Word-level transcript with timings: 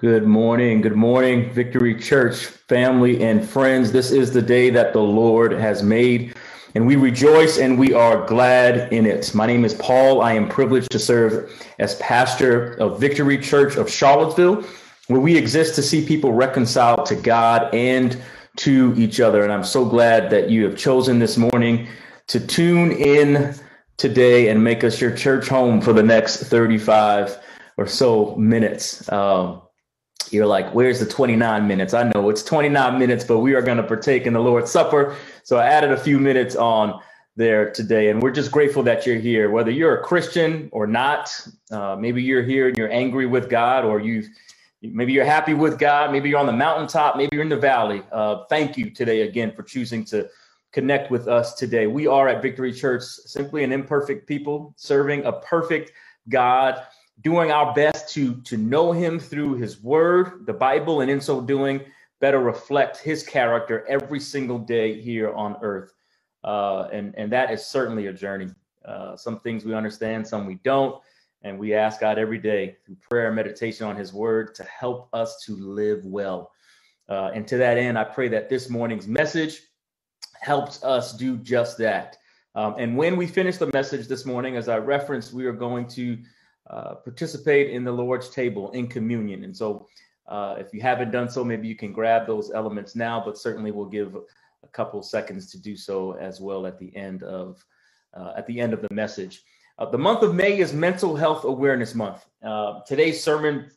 Good 0.00 0.26
morning. 0.26 0.80
Good 0.80 0.96
morning, 0.96 1.50
Victory 1.50 1.94
Church 1.94 2.46
family 2.46 3.22
and 3.22 3.46
friends. 3.46 3.92
This 3.92 4.12
is 4.12 4.32
the 4.32 4.40
day 4.40 4.70
that 4.70 4.94
the 4.94 5.02
Lord 5.02 5.52
has 5.52 5.82
made, 5.82 6.36
and 6.74 6.86
we 6.86 6.96
rejoice 6.96 7.58
and 7.58 7.78
we 7.78 7.92
are 7.92 8.26
glad 8.26 8.90
in 8.94 9.04
it. 9.04 9.34
My 9.34 9.44
name 9.44 9.62
is 9.62 9.74
Paul. 9.74 10.22
I 10.22 10.32
am 10.32 10.48
privileged 10.48 10.90
to 10.92 10.98
serve 10.98 11.52
as 11.78 11.96
pastor 11.96 12.76
of 12.76 12.98
Victory 12.98 13.36
Church 13.36 13.76
of 13.76 13.90
Charlottesville, 13.90 14.64
where 15.08 15.20
we 15.20 15.36
exist 15.36 15.74
to 15.74 15.82
see 15.82 16.06
people 16.06 16.32
reconciled 16.32 17.04
to 17.04 17.14
God 17.14 17.68
and 17.74 18.18
to 18.56 18.94
each 18.96 19.20
other. 19.20 19.42
And 19.42 19.52
I'm 19.52 19.64
so 19.64 19.84
glad 19.84 20.30
that 20.30 20.48
you 20.48 20.64
have 20.64 20.78
chosen 20.78 21.18
this 21.18 21.36
morning 21.36 21.88
to 22.28 22.40
tune 22.40 22.92
in 22.92 23.54
today 23.98 24.48
and 24.48 24.64
make 24.64 24.82
us 24.82 24.98
your 24.98 25.14
church 25.14 25.46
home 25.46 25.82
for 25.82 25.92
the 25.92 26.02
next 26.02 26.44
35 26.44 27.38
or 27.76 27.86
so 27.86 28.34
minutes. 28.36 29.06
Um, 29.12 29.60
you're 30.30 30.46
like, 30.46 30.72
where's 30.74 31.00
the 31.00 31.06
29 31.06 31.66
minutes? 31.66 31.94
I 31.94 32.10
know 32.14 32.30
it's 32.30 32.42
29 32.42 32.98
minutes, 32.98 33.24
but 33.24 33.38
we 33.38 33.54
are 33.54 33.62
going 33.62 33.78
to 33.78 33.82
partake 33.82 34.26
in 34.26 34.32
the 34.32 34.40
Lord's 34.40 34.70
Supper. 34.70 35.16
So 35.42 35.56
I 35.56 35.66
added 35.66 35.90
a 35.90 35.96
few 35.96 36.18
minutes 36.18 36.54
on 36.56 37.00
there 37.36 37.70
today. 37.72 38.10
And 38.10 38.22
we're 38.22 38.30
just 38.30 38.52
grateful 38.52 38.82
that 38.84 39.06
you're 39.06 39.18
here, 39.18 39.50
whether 39.50 39.70
you're 39.70 39.98
a 39.98 40.02
Christian 40.02 40.68
or 40.72 40.86
not. 40.86 41.30
Uh, 41.70 41.96
maybe 41.98 42.22
you're 42.22 42.42
here 42.42 42.68
and 42.68 42.76
you're 42.76 42.92
angry 42.92 43.26
with 43.26 43.48
God, 43.48 43.84
or 43.84 44.00
you've 44.00 44.28
maybe 44.82 45.12
you're 45.12 45.24
happy 45.24 45.54
with 45.54 45.78
God. 45.78 46.12
Maybe 46.12 46.28
you're 46.28 46.38
on 46.38 46.46
the 46.46 46.52
mountaintop. 46.52 47.16
Maybe 47.16 47.30
you're 47.32 47.42
in 47.42 47.48
the 47.48 47.56
valley. 47.56 48.02
Uh, 48.12 48.44
thank 48.48 48.76
you 48.76 48.90
today 48.90 49.22
again 49.22 49.52
for 49.52 49.62
choosing 49.62 50.04
to 50.06 50.28
connect 50.72 51.10
with 51.10 51.28
us 51.28 51.54
today. 51.54 51.86
We 51.86 52.06
are 52.06 52.28
at 52.28 52.42
Victory 52.42 52.72
Church 52.72 53.02
simply 53.02 53.64
an 53.64 53.72
imperfect 53.72 54.26
people 54.26 54.72
serving 54.76 55.24
a 55.24 55.32
perfect 55.32 55.92
God 56.28 56.82
doing 57.22 57.50
our 57.50 57.74
best 57.74 58.12
to 58.14 58.34
to 58.42 58.56
know 58.56 58.92
him 58.92 59.18
through 59.18 59.54
his 59.54 59.82
word 59.82 60.46
the 60.46 60.52
bible 60.52 61.00
and 61.00 61.10
in 61.10 61.20
so 61.20 61.40
doing 61.40 61.80
better 62.20 62.38
reflect 62.38 62.98
his 62.98 63.22
character 63.22 63.84
every 63.88 64.20
single 64.20 64.58
day 64.58 65.00
here 65.00 65.32
on 65.32 65.56
earth. 65.62 65.94
Uh, 66.44 66.88
and 66.92 67.14
and 67.16 67.32
that 67.32 67.50
is 67.50 67.66
certainly 67.66 68.06
a 68.06 68.12
journey. 68.12 68.48
Uh, 68.84 69.16
some 69.16 69.40
things 69.40 69.64
we 69.64 69.74
understand 69.74 70.26
some 70.26 70.46
we 70.46 70.58
don't. 70.62 71.02
And 71.42 71.58
we 71.58 71.74
ask 71.74 72.00
god 72.00 72.18
every 72.18 72.38
day 72.38 72.76
through 72.84 72.96
prayer 72.96 73.26
and 73.26 73.36
meditation 73.36 73.86
on 73.86 73.96
his 73.96 74.12
word 74.12 74.54
to 74.54 74.64
help 74.64 75.08
us 75.12 75.42
to 75.46 75.56
live 75.56 76.04
well. 76.04 76.52
Uh, 77.08 77.30
and 77.34 77.46
to 77.48 77.56
that 77.56 77.76
end 77.76 77.98
i 77.98 78.04
pray 78.04 78.28
that 78.28 78.48
this 78.48 78.70
morning's 78.70 79.08
message 79.08 79.62
helps 80.38 80.84
us 80.84 81.16
do 81.16 81.36
just 81.38 81.78
that. 81.78 82.18
Um, 82.54 82.74
and 82.78 82.96
when 82.96 83.16
we 83.16 83.26
finish 83.26 83.56
the 83.56 83.70
message 83.72 84.06
this 84.08 84.26
morning 84.26 84.56
as 84.56 84.68
i 84.68 84.76
referenced 84.76 85.32
we 85.32 85.46
are 85.46 85.52
going 85.52 85.86
to 85.88 86.18
uh, 86.70 86.94
participate 86.94 87.70
in 87.70 87.82
the 87.82 87.92
Lord's 87.92 88.30
table 88.30 88.70
in 88.70 88.86
communion. 88.86 89.42
And 89.42 89.56
so, 89.56 89.88
uh, 90.28 90.54
if 90.58 90.72
you 90.72 90.80
haven't 90.80 91.10
done 91.10 91.28
so, 91.28 91.42
maybe 91.42 91.66
you 91.66 91.74
can 91.74 91.92
grab 91.92 92.26
those 92.26 92.52
elements 92.52 92.94
now, 92.94 93.20
but 93.24 93.36
certainly 93.36 93.72
we'll 93.72 93.86
give 93.86 94.14
a 94.14 94.68
couple 94.68 95.02
seconds 95.02 95.50
to 95.50 95.58
do 95.58 95.76
so 95.76 96.12
as 96.12 96.40
well 96.40 96.66
at 96.66 96.78
the 96.78 96.94
end 96.96 97.24
of 97.24 97.64
uh, 98.14 98.32
at 98.36 98.46
the 98.46 98.60
end 98.60 98.72
of 98.72 98.82
the 98.82 98.94
message. 98.94 99.42
Uh, 99.78 99.86
the 99.86 99.98
month 99.98 100.22
of 100.22 100.34
May 100.34 100.58
is 100.58 100.72
Mental 100.72 101.16
Health 101.16 101.44
Awareness 101.44 101.94
Month. 101.94 102.26
Uh, 102.44 102.80
today's 102.86 103.22
sermon 103.22 103.70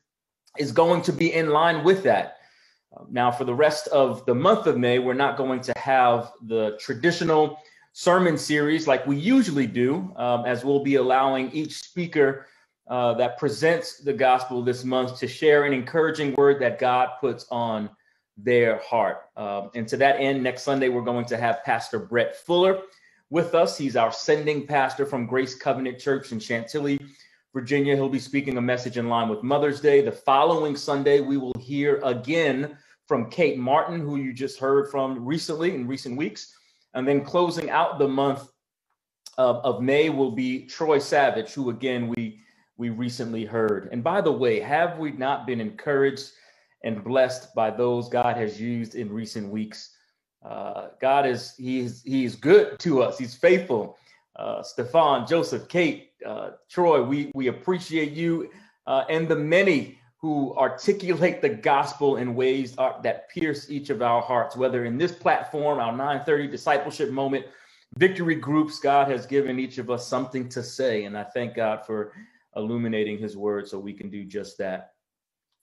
is 0.59 0.71
going 0.71 1.01
to 1.01 1.11
be 1.11 1.33
in 1.33 1.49
line 1.49 1.83
with 1.83 2.03
that. 2.03 2.37
now, 3.09 3.31
for 3.31 3.45
the 3.45 3.53
rest 3.53 3.87
of 3.87 4.23
the 4.27 4.35
month 4.35 4.67
of 4.67 4.77
May, 4.77 4.99
we're 4.99 5.13
not 5.13 5.35
going 5.35 5.61
to 5.61 5.73
have 5.77 6.31
the 6.43 6.77
traditional 6.79 7.57
sermon 7.93 8.37
series 8.37 8.87
like 8.87 9.07
we 9.07 9.17
usually 9.17 9.65
do, 9.65 10.13
um, 10.15 10.45
as 10.45 10.63
we'll 10.63 10.83
be 10.83 10.95
allowing 10.95 11.51
each 11.51 11.73
speaker 11.73 12.45
uh, 12.87 13.13
that 13.15 13.37
presents 13.37 13.99
the 13.99 14.13
gospel 14.13 14.61
this 14.61 14.83
month 14.83 15.17
to 15.19 15.27
share 15.27 15.63
an 15.63 15.73
encouraging 15.73 16.33
word 16.35 16.61
that 16.61 16.79
God 16.79 17.09
puts 17.21 17.45
on 17.49 17.89
their 18.37 18.77
heart. 18.79 19.21
Um, 19.37 19.69
and 19.75 19.87
to 19.87 19.97
that 19.97 20.19
end, 20.19 20.43
next 20.43 20.63
Sunday, 20.63 20.89
we're 20.89 21.01
going 21.01 21.25
to 21.25 21.37
have 21.37 21.63
Pastor 21.63 21.99
Brett 21.99 22.35
Fuller 22.35 22.81
with 23.29 23.55
us. 23.55 23.77
He's 23.77 23.95
our 23.95 24.11
sending 24.11 24.67
pastor 24.67 25.05
from 25.05 25.25
Grace 25.25 25.55
Covenant 25.55 25.99
Church 25.99 26.31
in 26.31 26.39
Chantilly, 26.39 26.99
Virginia. 27.53 27.95
He'll 27.95 28.09
be 28.09 28.19
speaking 28.19 28.57
a 28.57 28.61
message 28.61 28.97
in 28.97 29.07
line 29.07 29.29
with 29.29 29.43
Mother's 29.43 29.79
Day. 29.79 30.01
The 30.01 30.11
following 30.11 30.75
Sunday, 30.75 31.21
we 31.21 31.37
will 31.37 31.55
hear 31.59 32.01
again 32.03 32.77
from 33.07 33.29
Kate 33.29 33.57
Martin, 33.57 33.99
who 33.99 34.17
you 34.17 34.33
just 34.33 34.59
heard 34.59 34.89
from 34.89 35.23
recently 35.23 35.73
in 35.73 35.87
recent 35.87 36.17
weeks. 36.17 36.55
And 36.95 37.07
then 37.07 37.23
closing 37.23 37.69
out 37.69 37.97
the 37.97 38.07
month 38.07 38.47
of, 39.37 39.57
of 39.57 39.81
May 39.81 40.09
will 40.09 40.31
be 40.31 40.65
Troy 40.65 40.99
Savage, 40.99 41.53
who 41.53 41.69
again 41.69 42.07
we 42.07 42.39
we 42.83 42.89
recently 42.89 43.45
heard. 43.45 43.87
And 43.93 44.03
by 44.03 44.19
the 44.19 44.33
way, 44.33 44.59
have 44.59 44.99
we 44.99 45.13
not 45.13 45.47
been 45.47 45.61
encouraged 45.61 46.31
and 46.83 47.01
blessed 47.01 47.55
by 47.55 47.71
those 47.71 48.09
God 48.09 48.35
has 48.35 48.59
used 48.59 48.95
in 48.95 49.09
recent 49.09 49.49
weeks? 49.49 49.95
Uh, 50.45 50.89
God 50.99 51.25
is 51.25 51.53
he's 51.57 52.03
he's 52.03 52.35
good 52.35 52.77
to 52.79 53.01
us. 53.01 53.17
He's 53.17 53.35
faithful. 53.35 53.97
Uh, 54.35 54.61
Stefan, 54.63 55.25
Joseph, 55.25 55.69
Kate, 55.69 56.11
uh, 56.25 56.49
Troy, 56.69 57.01
we 57.01 57.31
we 57.33 57.47
appreciate 57.47 58.11
you 58.11 58.49
uh, 58.85 59.05
and 59.07 59.29
the 59.29 59.37
many 59.37 59.97
who 60.17 60.53
articulate 60.57 61.41
the 61.41 61.47
gospel 61.47 62.17
in 62.17 62.35
ways 62.35 62.75
that 62.75 63.29
pierce 63.29 63.69
each 63.69 63.91
of 63.91 64.01
our 64.01 64.21
hearts. 64.21 64.57
Whether 64.57 64.83
in 64.83 64.97
this 64.97 65.13
platform, 65.13 65.79
our 65.79 65.93
9:30 65.93 66.51
discipleship 66.51 67.11
moment, 67.11 67.45
victory 67.97 68.35
groups, 68.35 68.81
God 68.81 69.07
has 69.09 69.25
given 69.25 69.57
each 69.57 69.77
of 69.77 69.89
us 69.89 70.05
something 70.05 70.49
to 70.49 70.61
say, 70.61 71.05
and 71.05 71.17
I 71.17 71.23
thank 71.23 71.55
God 71.55 71.85
for 71.85 72.11
illuminating 72.55 73.17
his 73.17 73.35
word 73.35 73.67
so 73.67 73.79
we 73.79 73.93
can 73.93 74.09
do 74.09 74.23
just 74.23 74.57
that. 74.57 74.91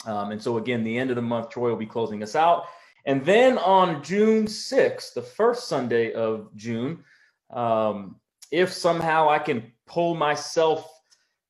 Um, 0.06 0.32
and 0.32 0.42
so, 0.42 0.56
again, 0.56 0.82
the 0.82 0.98
end 0.98 1.10
of 1.10 1.16
the 1.16 1.22
month, 1.22 1.50
Troy 1.50 1.70
will 1.70 1.76
be 1.76 1.86
closing 1.86 2.22
us 2.22 2.34
out. 2.34 2.64
And 3.04 3.24
then 3.24 3.58
on 3.58 4.02
June 4.02 4.46
6th, 4.46 5.14
the 5.14 5.22
first 5.22 5.68
Sunday 5.68 6.12
of 6.12 6.54
June, 6.56 7.04
um, 7.50 8.16
if 8.50 8.72
somehow 8.72 9.28
I 9.28 9.38
can 9.38 9.72
pull 9.86 10.14
myself 10.14 10.90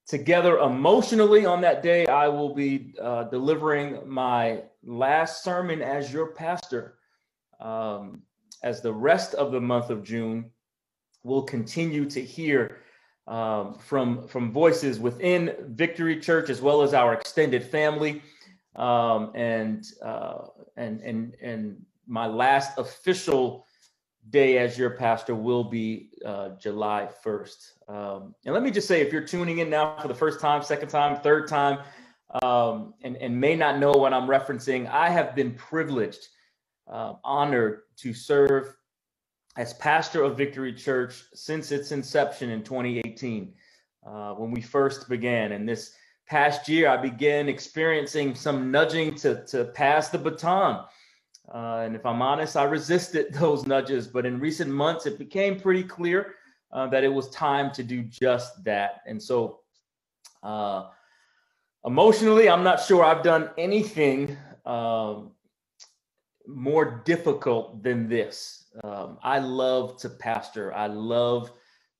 together 0.06 0.58
emotionally 0.58 1.46
on 1.46 1.60
that 1.60 1.82
day, 1.82 2.06
I 2.06 2.28
will 2.28 2.54
be 2.54 2.94
uh, 3.00 3.24
delivering 3.24 4.08
my 4.08 4.62
last 4.82 5.44
sermon 5.44 5.82
as 5.82 6.12
your 6.12 6.32
pastor. 6.32 6.96
Um, 7.60 8.22
as 8.62 8.80
the 8.82 8.92
rest 8.92 9.34
of 9.34 9.52
the 9.52 9.60
month 9.60 9.90
of 9.90 10.02
June 10.02 10.50
will 11.22 11.42
continue 11.42 12.08
to 12.10 12.20
hear 12.20 12.78
um, 13.30 13.74
from 13.74 14.26
from 14.26 14.50
voices 14.52 14.98
within 14.98 15.54
Victory 15.68 16.18
Church 16.18 16.50
as 16.50 16.60
well 16.60 16.82
as 16.82 16.92
our 16.92 17.14
extended 17.14 17.62
family, 17.62 18.22
um, 18.74 19.30
and 19.34 19.86
uh, 20.02 20.48
and 20.76 21.00
and 21.00 21.34
and 21.40 21.80
my 22.06 22.26
last 22.26 22.76
official 22.76 23.64
day 24.30 24.58
as 24.58 24.76
your 24.76 24.90
pastor 24.90 25.34
will 25.34 25.64
be 25.64 26.10
uh, 26.26 26.50
July 26.60 27.08
1st. 27.24 27.88
Um, 27.88 28.34
and 28.44 28.52
let 28.52 28.62
me 28.62 28.70
just 28.70 28.86
say, 28.86 29.00
if 29.00 29.12
you're 29.12 29.24
tuning 29.24 29.58
in 29.58 29.70
now 29.70 29.96
for 30.00 30.08
the 30.08 30.14
first 30.14 30.40
time, 30.40 30.62
second 30.62 30.88
time, 30.88 31.20
third 31.20 31.48
time, 31.48 31.78
um, 32.42 32.94
and, 33.02 33.16
and 33.16 33.40
may 33.40 33.56
not 33.56 33.78
know 33.78 33.92
what 33.92 34.12
I'm 34.12 34.28
referencing, 34.28 34.88
I 34.90 35.08
have 35.08 35.34
been 35.34 35.54
privileged, 35.54 36.28
uh, 36.86 37.14
honored 37.24 37.82
to 37.98 38.12
serve 38.12 38.76
as 39.60 39.74
pastor 39.74 40.22
of 40.22 40.38
Victory 40.38 40.72
Church 40.72 41.22
since 41.34 41.70
its 41.70 41.92
inception 41.92 42.48
in 42.48 42.62
2018, 42.62 43.52
uh, 44.06 44.32
when 44.32 44.50
we 44.50 44.62
first 44.62 45.06
began. 45.06 45.52
And 45.52 45.68
this 45.68 45.92
past 46.26 46.66
year, 46.66 46.88
I 46.88 46.96
began 46.96 47.46
experiencing 47.46 48.34
some 48.34 48.70
nudging 48.70 49.14
to, 49.16 49.44
to 49.48 49.66
pass 49.66 50.08
the 50.08 50.16
baton. 50.16 50.86
Uh, 51.54 51.82
and 51.84 51.94
if 51.94 52.06
I'm 52.06 52.22
honest, 52.22 52.56
I 52.56 52.62
resisted 52.62 53.34
those 53.34 53.66
nudges. 53.66 54.06
But 54.06 54.24
in 54.24 54.40
recent 54.40 54.70
months, 54.70 55.04
it 55.04 55.18
became 55.18 55.60
pretty 55.60 55.84
clear 55.84 56.36
uh, 56.72 56.86
that 56.86 57.04
it 57.04 57.12
was 57.12 57.28
time 57.28 57.70
to 57.72 57.82
do 57.82 58.02
just 58.02 58.64
that. 58.64 59.02
And 59.06 59.22
so, 59.22 59.60
uh, 60.42 60.86
emotionally, 61.84 62.48
I'm 62.48 62.64
not 62.64 62.80
sure 62.80 63.04
I've 63.04 63.22
done 63.22 63.50
anything 63.58 64.38
um, 64.64 65.32
more 66.46 67.02
difficult 67.04 67.82
than 67.82 68.08
this. 68.08 68.59
Um, 68.84 69.18
I 69.22 69.38
love 69.38 69.96
to 69.98 70.08
pastor. 70.08 70.74
I 70.74 70.86
love 70.86 71.52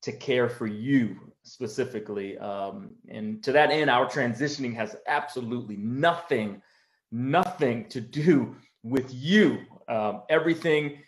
to 0.03 0.13
care 0.13 0.49
for 0.49 0.67
you 0.67 1.17
specifically. 1.43 2.39
Um, 2.39 2.93
and 3.09 3.43
to 3.45 3.53
that 3.53 3.71
end, 3.71 3.91
our 3.91 4.07
transitioning 4.07 4.75
has 4.75 4.97
absolutely 5.07 5.77
nothing, 5.77 6.63
nothing 7.11 7.89
to 7.89 8.01
do 8.01 8.57
with 8.83 9.13
you. 9.13 9.61
Um, 9.89 10.23
everything 10.29 10.99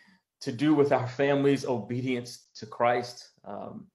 to 0.41 0.51
do 0.51 0.75
with 0.75 0.91
our 0.91 1.07
family's 1.07 1.65
obedience 1.65 2.47
to 2.55 2.65
Christ. 2.65 3.29
Um, 3.45 3.87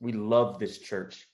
we 0.00 0.12
love 0.12 0.58
this 0.58 0.78
church. 0.78 1.26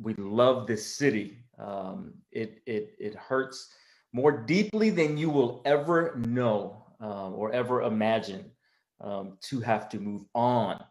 We 0.00 0.14
love 0.14 0.66
this 0.66 0.96
city. 0.96 1.38
Um, 1.58 2.14
it 2.32 2.62
it 2.64 2.94
it 2.98 3.14
hurts 3.14 3.68
more 4.14 4.32
deeply 4.32 4.88
than 4.88 5.18
you 5.18 5.28
will 5.28 5.60
ever 5.66 6.16
know 6.26 6.86
um, 7.00 7.34
or 7.34 7.52
ever 7.52 7.82
imagine 7.82 8.50
um, 9.00 9.38
to 9.42 9.60
have 9.60 9.88
to 9.90 9.98
move 9.98 10.24
on. 10.34 10.82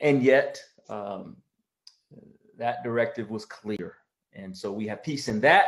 And 0.00 0.22
yet, 0.22 0.60
um, 0.88 1.36
that 2.58 2.82
directive 2.82 3.30
was 3.30 3.44
clear. 3.44 3.96
And 4.32 4.56
so 4.56 4.72
we 4.72 4.86
have 4.86 5.02
peace 5.02 5.28
in 5.28 5.40
that. 5.40 5.66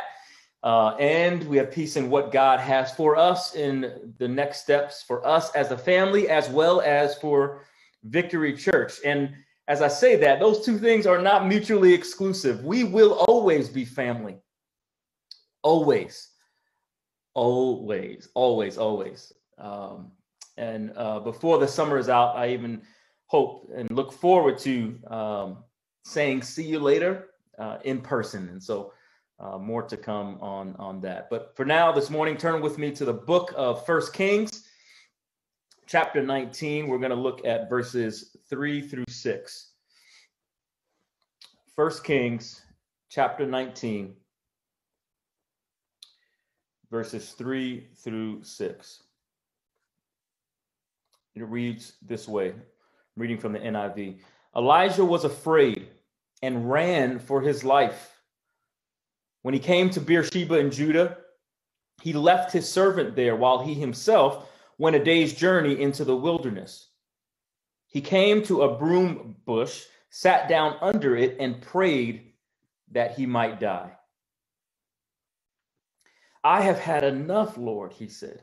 Uh, 0.63 0.97
and 0.97 1.45
we 1.45 1.57
have 1.57 1.71
peace 1.71 1.97
in 1.97 2.11
what 2.11 2.33
God 2.33 2.59
has 2.59 2.93
for 2.93 3.17
us 3.17 3.55
in 3.55 4.15
the 4.19 4.27
next 4.27 4.63
steps 4.63 5.03
for 5.03 5.25
us 5.27 5.55
as 5.55 5.71
a 5.71 5.79
family, 5.79 6.29
as 6.29 6.49
well 6.49 6.81
as 6.81 7.17
for 7.19 7.63
Victory 8.05 8.57
Church. 8.57 8.95
And 9.05 9.35
as 9.69 9.83
I 9.83 9.89
say 9.89 10.17
that, 10.17 10.41
those 10.41 10.65
two 10.65 10.79
things 10.79 11.07
are 11.07 11.21
not 11.21 11.47
mutually 11.47 11.93
exclusive. 11.93 12.65
We 12.65 12.85
will 12.85 13.13
always 13.29 13.69
be 13.69 13.85
family. 13.85 14.39
Always. 15.63 16.31
Always, 17.35 18.29
always, 18.35 18.79
always. 18.79 19.33
Um, 19.59 20.11
and 20.57 20.93
uh, 20.97 21.21
before 21.21 21.59
the 21.59 21.69
summer 21.69 21.99
is 21.99 22.09
out, 22.09 22.37
I 22.37 22.51
even 22.51 22.83
hope 23.27 23.71
and 23.75 23.91
look 23.91 24.13
forward 24.13 24.59
to 24.59 24.99
um, 25.09 25.65
saying 26.05 26.43
see 26.43 26.65
you 26.65 26.79
later 26.79 27.29
uh, 27.59 27.79
in 27.85 28.01
person. 28.01 28.49
And 28.49 28.63
so 28.63 28.93
uh, 29.39 29.59
more 29.59 29.83
to 29.83 29.97
come 29.97 30.39
on, 30.41 30.75
on 30.79 31.01
that. 31.03 31.29
But 31.29 31.55
for 31.57 31.65
now, 31.65 31.93
this 31.93 32.09
morning, 32.09 32.37
turn 32.37 32.63
with 32.63 32.79
me 32.79 32.91
to 32.93 33.05
the 33.05 33.13
book 33.13 33.53
of 33.57 33.85
First 33.85 34.15
Kings, 34.15 34.65
chapter 35.87 36.23
19. 36.23 36.87
We're 36.87 36.99
going 36.99 37.11
to 37.11 37.17
look 37.17 37.45
at 37.45 37.69
verses 37.69 38.37
3 38.49 38.81
through 38.81 39.05
6. 39.09 39.73
First 41.75 42.05
Kings, 42.05 42.63
chapter 43.11 43.45
19, 43.45 44.15
verses 46.91 47.33
3 47.33 47.89
through 48.03 48.43
6. 48.43 49.03
It 51.37 51.45
reads 51.45 51.93
this 52.01 52.27
way, 52.27 52.49
I'm 52.49 52.63
reading 53.15 53.39
from 53.39 53.53
the 53.53 53.59
NIV. 53.59 54.21
Elijah 54.57 55.05
was 55.05 55.25
afraid 55.25 55.87
and 56.43 56.71
ran 56.71 57.19
for 57.19 57.43
his 57.43 57.63
life. 57.63 58.19
When 59.43 59.53
he 59.53 59.61
came 59.61 59.91
to 59.91 60.01
Beersheba 60.01 60.59
in 60.59 60.71
Judah, 60.71 61.19
he 62.03 62.15
left 62.15 62.53
his 62.53 62.67
servant 62.67 63.15
there 63.15 63.37
while 63.37 63.63
he 63.63 63.75
himself 63.75 64.49
went 64.79 64.97
a 64.97 65.05
day's 65.05 65.35
journey 65.35 65.81
into 65.81 66.05
the 66.05 66.17
wilderness. 66.17 66.89
He 67.87 68.01
came 68.01 68.43
to 68.45 68.63
a 68.63 68.77
broom 68.79 69.37
bush, 69.45 69.85
sat 70.09 70.49
down 70.49 70.77
under 70.81 71.17
it, 71.17 71.37
and 71.39 71.61
prayed 71.61 72.33
that 72.93 73.15
he 73.15 73.27
might 73.27 73.61
die. 73.61 73.93
I 76.43 76.63
have 76.63 76.79
had 76.79 77.05
enough, 77.05 77.59
Lord, 77.59 77.93
he 77.93 78.09
said. 78.09 78.41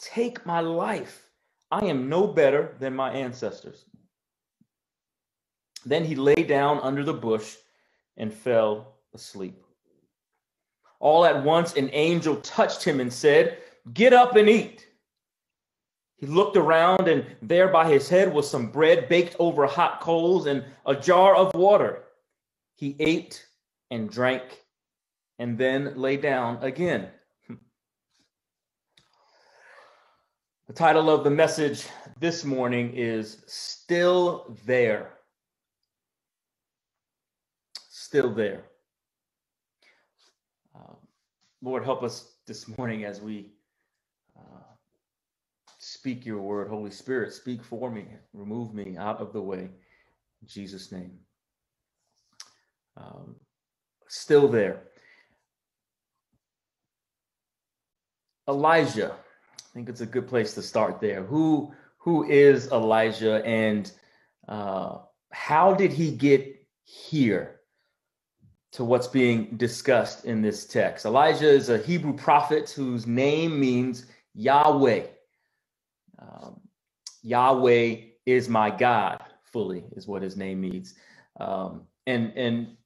Take 0.00 0.44
my 0.44 0.60
life. 0.60 1.28
I 1.72 1.86
am 1.86 2.10
no 2.10 2.26
better 2.26 2.76
than 2.80 2.94
my 2.94 3.10
ancestors. 3.10 3.86
Then 5.86 6.04
he 6.04 6.14
lay 6.14 6.42
down 6.42 6.78
under 6.80 7.02
the 7.02 7.14
bush 7.14 7.56
and 8.18 8.32
fell 8.32 8.98
asleep. 9.14 9.64
All 11.00 11.24
at 11.24 11.42
once, 11.42 11.74
an 11.74 11.88
angel 11.94 12.36
touched 12.36 12.84
him 12.84 13.00
and 13.00 13.10
said, 13.10 13.56
Get 13.94 14.12
up 14.12 14.36
and 14.36 14.50
eat. 14.50 14.86
He 16.18 16.26
looked 16.26 16.58
around, 16.58 17.08
and 17.08 17.24
there 17.40 17.68
by 17.68 17.90
his 17.90 18.06
head 18.06 18.32
was 18.32 18.48
some 18.48 18.70
bread 18.70 19.08
baked 19.08 19.34
over 19.38 19.66
hot 19.66 20.00
coals 20.00 20.46
and 20.46 20.62
a 20.84 20.94
jar 20.94 21.34
of 21.34 21.54
water. 21.54 22.04
He 22.74 22.96
ate 23.00 23.46
and 23.90 24.10
drank 24.10 24.60
and 25.38 25.56
then 25.56 25.94
lay 25.96 26.18
down 26.18 26.58
again. 26.62 27.08
The 30.68 30.72
title 30.74 31.10
of 31.10 31.24
the 31.24 31.30
message 31.30 31.86
this 32.20 32.44
morning 32.44 32.92
is 32.94 33.42
Still 33.48 34.56
There. 34.64 35.10
Still 37.90 38.32
There. 38.32 38.62
Uh, 40.74 40.94
Lord, 41.62 41.84
help 41.84 42.04
us 42.04 42.36
this 42.46 42.68
morning 42.78 43.04
as 43.04 43.20
we 43.20 43.50
uh, 44.38 44.62
speak 45.78 46.24
your 46.24 46.40
word. 46.40 46.68
Holy 46.68 46.92
Spirit, 46.92 47.32
speak 47.32 47.64
for 47.64 47.90
me. 47.90 48.06
Remove 48.32 48.72
me 48.72 48.96
out 48.96 49.20
of 49.20 49.32
the 49.32 49.42
way. 49.42 49.62
In 49.62 50.46
Jesus' 50.46 50.92
name. 50.92 51.18
Um, 52.96 53.34
still 54.06 54.46
there. 54.46 54.84
Elijah 58.48 59.16
think 59.74 59.88
it's 59.88 60.00
a 60.00 60.06
good 60.06 60.28
place 60.28 60.54
to 60.54 60.62
start 60.62 61.00
there. 61.00 61.22
Who 61.22 61.72
who 61.98 62.28
is 62.28 62.70
Elijah 62.72 63.44
and 63.44 63.90
uh, 64.48 64.98
how 65.30 65.74
did 65.74 65.92
he 65.92 66.10
get 66.10 66.66
here 66.84 67.60
to 68.72 68.84
what's 68.84 69.06
being 69.06 69.56
discussed 69.56 70.24
in 70.24 70.42
this 70.42 70.66
text? 70.66 71.06
Elijah 71.06 71.48
is 71.48 71.68
a 71.68 71.78
Hebrew 71.78 72.12
prophet 72.12 72.70
whose 72.70 73.06
name 73.06 73.58
means 73.58 74.06
Yahweh. 74.34 75.06
Um, 76.18 76.60
Yahweh 77.22 77.96
is 78.26 78.48
my 78.48 78.70
God, 78.70 79.22
fully 79.44 79.84
is 79.92 80.06
what 80.06 80.22
his 80.22 80.36
name 80.36 80.60
means. 80.60 80.94
Um, 81.40 81.82
and 82.06 82.32
and 82.36 82.76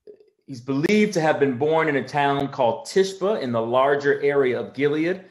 he's 0.47 0.61
believed 0.61 1.15
to 1.15 1.21
have 1.21 1.41
been 1.41 1.59
born 1.59 1.89
in 1.89 1.97
a 1.97 2.07
town 2.07 2.49
called 2.49 2.87
Tishba 2.87 3.41
in 3.41 3.51
the 3.51 3.61
larger 3.61 4.23
area 4.23 4.61
of 4.61 4.75
Gilead. 4.75 5.25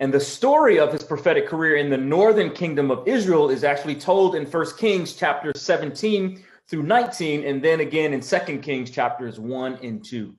And 0.00 0.14
the 0.14 0.18
story 0.18 0.78
of 0.78 0.92
his 0.92 1.02
prophetic 1.02 1.46
career 1.46 1.76
in 1.76 1.90
the 1.90 1.98
northern 1.98 2.50
kingdom 2.50 2.90
of 2.90 3.06
Israel 3.06 3.50
is 3.50 3.64
actually 3.64 3.96
told 3.96 4.34
in 4.34 4.46
First 4.46 4.78
Kings 4.78 5.12
chapter 5.12 5.52
17 5.54 6.42
through 6.68 6.84
19, 6.84 7.44
and 7.44 7.62
then 7.62 7.80
again 7.80 8.14
in 8.14 8.22
Second 8.22 8.62
Kings 8.62 8.90
chapters 8.90 9.38
1 9.38 9.78
and 9.82 10.02
2. 10.02 10.34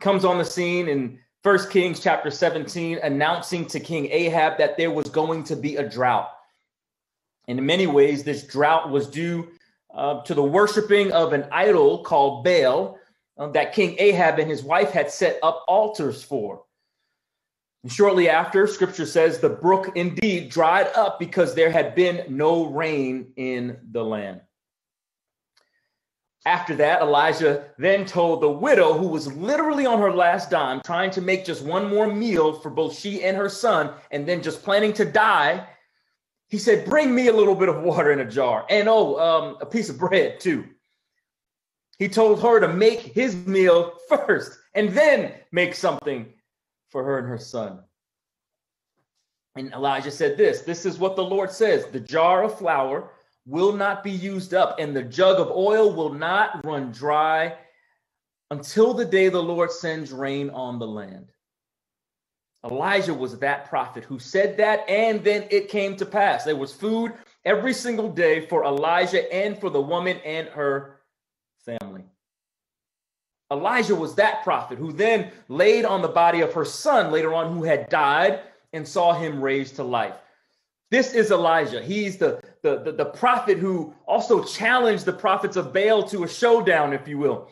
Comes 0.00 0.24
on 0.24 0.38
the 0.38 0.44
scene 0.44 0.88
in 0.88 1.18
First 1.42 1.70
Kings 1.70 2.00
chapter 2.00 2.30
17, 2.30 3.00
announcing 3.02 3.66
to 3.66 3.78
King 3.78 4.08
Ahab 4.10 4.56
that 4.56 4.78
there 4.78 4.90
was 4.90 5.10
going 5.10 5.44
to 5.44 5.56
be 5.56 5.76
a 5.76 5.86
drought. 5.86 6.30
And 7.46 7.58
in 7.58 7.66
many 7.66 7.86
ways, 7.86 8.24
this 8.24 8.46
drought 8.46 8.90
was 8.90 9.06
due 9.06 9.48
uh, 9.92 10.22
to 10.22 10.32
the 10.32 10.42
worshiping 10.42 11.12
of 11.12 11.34
an 11.34 11.46
idol 11.52 12.04
called 12.04 12.42
Baal 12.42 12.98
uh, 13.36 13.48
that 13.48 13.74
King 13.74 13.96
Ahab 13.98 14.38
and 14.38 14.50
his 14.50 14.62
wife 14.62 14.92
had 14.92 15.10
set 15.10 15.38
up 15.42 15.64
altars 15.68 16.22
for. 16.22 16.62
And 17.82 17.92
shortly 17.92 18.28
after, 18.28 18.66
scripture 18.66 19.06
says 19.06 19.38
the 19.38 19.48
brook 19.48 19.92
indeed 19.94 20.50
dried 20.50 20.88
up 20.96 21.18
because 21.18 21.54
there 21.54 21.70
had 21.70 21.94
been 21.94 22.24
no 22.28 22.66
rain 22.66 23.32
in 23.36 23.78
the 23.92 24.04
land. 24.04 24.40
After 26.44 26.74
that, 26.76 27.02
Elijah 27.02 27.66
then 27.78 28.06
told 28.06 28.40
the 28.40 28.48
widow, 28.48 28.94
who 28.94 29.08
was 29.08 29.32
literally 29.34 29.86
on 29.86 30.00
her 30.00 30.12
last 30.12 30.50
dime, 30.50 30.80
trying 30.84 31.10
to 31.10 31.20
make 31.20 31.44
just 31.44 31.62
one 31.62 31.88
more 31.90 32.12
meal 32.12 32.54
for 32.54 32.70
both 32.70 32.98
she 32.98 33.22
and 33.22 33.36
her 33.36 33.48
son, 33.48 33.92
and 34.10 34.26
then 34.26 34.42
just 34.42 34.62
planning 34.62 34.92
to 34.94 35.04
die, 35.04 35.66
he 36.48 36.58
said, 36.58 36.86
Bring 36.86 37.14
me 37.14 37.28
a 37.28 37.32
little 37.32 37.54
bit 37.54 37.68
of 37.68 37.82
water 37.82 38.12
in 38.12 38.20
a 38.20 38.24
jar, 38.24 38.64
and 38.70 38.88
oh, 38.88 39.18
um, 39.18 39.58
a 39.60 39.66
piece 39.66 39.90
of 39.90 39.98
bread 39.98 40.40
too. 40.40 40.64
He 41.98 42.08
told 42.08 42.40
her 42.40 42.60
to 42.60 42.68
make 42.68 43.00
his 43.00 43.34
meal 43.46 43.98
first 44.08 44.58
and 44.74 44.90
then 44.90 45.34
make 45.52 45.74
something 45.74 46.32
for 46.90 47.04
her 47.04 47.18
and 47.18 47.28
her 47.28 47.38
son. 47.38 47.80
And 49.56 49.72
Elijah 49.72 50.10
said 50.10 50.36
this 50.36 50.62
This 50.62 50.86
is 50.86 50.98
what 50.98 51.16
the 51.16 51.24
Lord 51.24 51.50
says 51.50 51.86
the 51.86 52.00
jar 52.00 52.44
of 52.44 52.58
flour 52.58 53.10
will 53.46 53.72
not 53.72 54.04
be 54.04 54.10
used 54.10 54.54
up, 54.54 54.78
and 54.78 54.94
the 54.94 55.02
jug 55.02 55.40
of 55.40 55.50
oil 55.50 55.92
will 55.92 56.12
not 56.12 56.64
run 56.64 56.92
dry 56.92 57.56
until 58.50 58.94
the 58.94 59.04
day 59.04 59.28
the 59.28 59.42
Lord 59.42 59.72
sends 59.72 60.12
rain 60.12 60.50
on 60.50 60.78
the 60.78 60.86
land. 60.86 61.32
Elijah 62.64 63.14
was 63.14 63.38
that 63.38 63.68
prophet 63.68 64.04
who 64.04 64.18
said 64.18 64.56
that, 64.56 64.88
and 64.88 65.22
then 65.22 65.46
it 65.50 65.68
came 65.68 65.96
to 65.96 66.04
pass. 66.04 66.44
There 66.44 66.56
was 66.56 66.72
food 66.72 67.12
every 67.44 67.72
single 67.72 68.10
day 68.10 68.46
for 68.46 68.64
Elijah 68.64 69.32
and 69.32 69.58
for 69.58 69.70
the 69.70 69.80
woman 69.80 70.18
and 70.24 70.48
her 70.48 71.00
family. 71.64 72.04
Elijah 73.50 73.94
was 73.94 74.14
that 74.14 74.42
prophet 74.44 74.78
who 74.78 74.92
then 74.92 75.30
laid 75.48 75.84
on 75.84 76.02
the 76.02 76.08
body 76.08 76.40
of 76.40 76.52
her 76.52 76.64
son 76.64 77.10
later 77.10 77.32
on, 77.32 77.54
who 77.54 77.62
had 77.62 77.88
died, 77.88 78.40
and 78.72 78.86
saw 78.86 79.14
him 79.14 79.42
raised 79.42 79.76
to 79.76 79.84
life. 79.84 80.14
This 80.90 81.14
is 81.14 81.30
Elijah. 81.30 81.82
He's 81.82 82.16
the, 82.16 82.40
the, 82.62 82.78
the, 82.82 82.92
the 82.92 83.04
prophet 83.04 83.58
who 83.58 83.94
also 84.06 84.42
challenged 84.42 85.04
the 85.04 85.12
prophets 85.12 85.56
of 85.56 85.72
Baal 85.72 86.02
to 86.04 86.24
a 86.24 86.28
showdown, 86.28 86.92
if 86.92 87.06
you 87.06 87.18
will. 87.18 87.48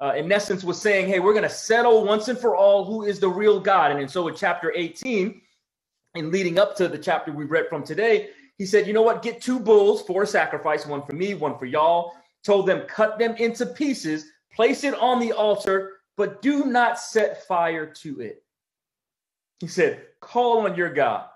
Uh, 0.00 0.14
in 0.16 0.30
essence, 0.30 0.62
was 0.62 0.80
saying, 0.80 1.08
hey, 1.08 1.18
we're 1.18 1.32
going 1.32 1.42
to 1.42 1.50
settle 1.50 2.04
once 2.04 2.28
and 2.28 2.38
for 2.38 2.54
all 2.54 2.84
who 2.84 3.02
is 3.02 3.18
the 3.18 3.28
real 3.28 3.58
God. 3.58 3.90
And, 3.90 4.00
and 4.00 4.10
so 4.10 4.28
in 4.28 4.34
chapter 4.34 4.72
18, 4.74 5.40
and 6.14 6.30
leading 6.30 6.58
up 6.58 6.76
to 6.76 6.88
the 6.88 6.98
chapter 6.98 7.32
we 7.32 7.44
read 7.44 7.68
from 7.68 7.82
today, 7.82 8.30
he 8.56 8.64
said, 8.64 8.86
you 8.86 8.92
know 8.92 9.02
what? 9.02 9.22
Get 9.22 9.40
two 9.40 9.58
bulls 9.58 10.02
for 10.02 10.22
a 10.22 10.26
sacrifice, 10.26 10.86
one 10.86 11.04
for 11.04 11.14
me, 11.14 11.34
one 11.34 11.58
for 11.58 11.66
y'all. 11.66 12.12
Told 12.44 12.66
them, 12.66 12.86
cut 12.88 13.18
them 13.18 13.34
into 13.36 13.66
pieces 13.66 14.26
Place 14.58 14.82
it 14.82 14.94
on 14.94 15.20
the 15.20 15.30
altar, 15.30 15.98
but 16.16 16.42
do 16.42 16.64
not 16.64 16.98
set 16.98 17.46
fire 17.46 17.86
to 17.86 18.20
it. 18.20 18.42
He 19.60 19.68
said, 19.68 20.04
Call 20.18 20.66
on 20.66 20.74
your 20.74 20.92
God. 20.92 21.26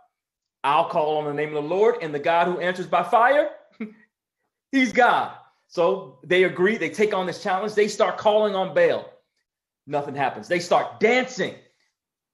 I'll 0.64 0.88
call 0.88 1.18
on 1.18 1.26
the 1.26 1.32
name 1.32 1.54
of 1.54 1.62
the 1.62 1.68
Lord, 1.68 2.02
and 2.02 2.12
the 2.12 2.18
God 2.18 2.48
who 2.48 2.58
answers 2.58 2.88
by 2.88 3.04
fire, 3.04 3.50
he's 4.72 4.92
God. 4.92 5.36
So 5.68 6.18
they 6.24 6.42
agree, 6.42 6.78
they 6.78 6.90
take 6.90 7.14
on 7.14 7.26
this 7.26 7.40
challenge, 7.40 7.74
they 7.74 7.86
start 7.86 8.18
calling 8.18 8.56
on 8.56 8.74
Baal. 8.74 9.08
Nothing 9.86 10.16
happens. 10.16 10.48
They 10.48 10.58
start 10.58 10.98
dancing. 10.98 11.54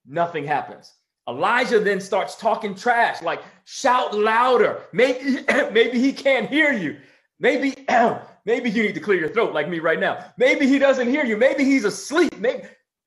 Nothing 0.06 0.46
happens. 0.46 0.94
Elijah 1.28 1.80
then 1.80 2.00
starts 2.00 2.34
talking 2.34 2.74
trash, 2.74 3.20
like 3.20 3.42
shout 3.66 4.16
louder. 4.16 4.80
Maybe, 4.94 5.44
maybe 5.70 6.00
he 6.00 6.14
can't 6.14 6.48
hear 6.48 6.72
you. 6.72 6.96
Maybe, 7.38 7.74
maybe 8.48 8.70
you 8.70 8.82
need 8.82 8.94
to 8.94 9.00
clear 9.00 9.20
your 9.20 9.28
throat 9.28 9.52
like 9.52 9.68
me 9.68 9.78
right 9.78 10.00
now. 10.00 10.32
Maybe 10.38 10.66
he 10.66 10.78
doesn't 10.78 11.08
hear 11.08 11.22
you. 11.22 11.36
Maybe 11.36 11.64
he's 11.64 11.84
asleep. 11.84 12.36
Maybe 12.38 12.62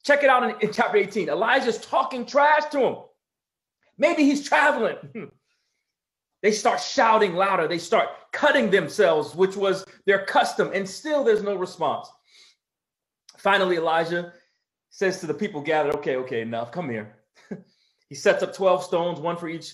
check 0.05 0.23
it 0.23 0.29
out 0.29 0.43
in, 0.43 0.55
in 0.61 0.71
chapter 0.71 0.97
18. 0.97 1.29
Elijah's 1.29 1.79
talking 1.79 2.27
trash 2.27 2.65
to 2.71 2.79
him. 2.79 2.95
Maybe 3.97 4.23
he's 4.23 4.47
traveling. 4.47 4.97
Hmm. 5.13 5.25
They 6.43 6.51
start 6.51 6.79
shouting 6.79 7.33
louder. 7.33 7.67
They 7.67 7.79
start 7.79 8.09
cutting 8.31 8.69
themselves, 8.69 9.35
which 9.35 9.55
was 9.55 9.83
their 10.05 10.25
custom, 10.25 10.71
and 10.73 10.87
still 10.87 11.23
there's 11.23 11.43
no 11.43 11.55
response. 11.55 12.07
Finally, 13.37 13.77
Elijah 13.77 14.33
says 14.91 15.19
to 15.21 15.25
the 15.25 15.33
people 15.33 15.59
gathered, 15.59 15.95
Okay, 15.95 16.17
okay, 16.17 16.41
enough. 16.41 16.71
Come 16.71 16.87
here. 16.87 17.15
he 18.09 18.15
sets 18.15 18.43
up 18.43 18.53
12 18.53 18.83
stones, 18.83 19.19
one 19.19 19.37
for 19.37 19.49
each 19.49 19.73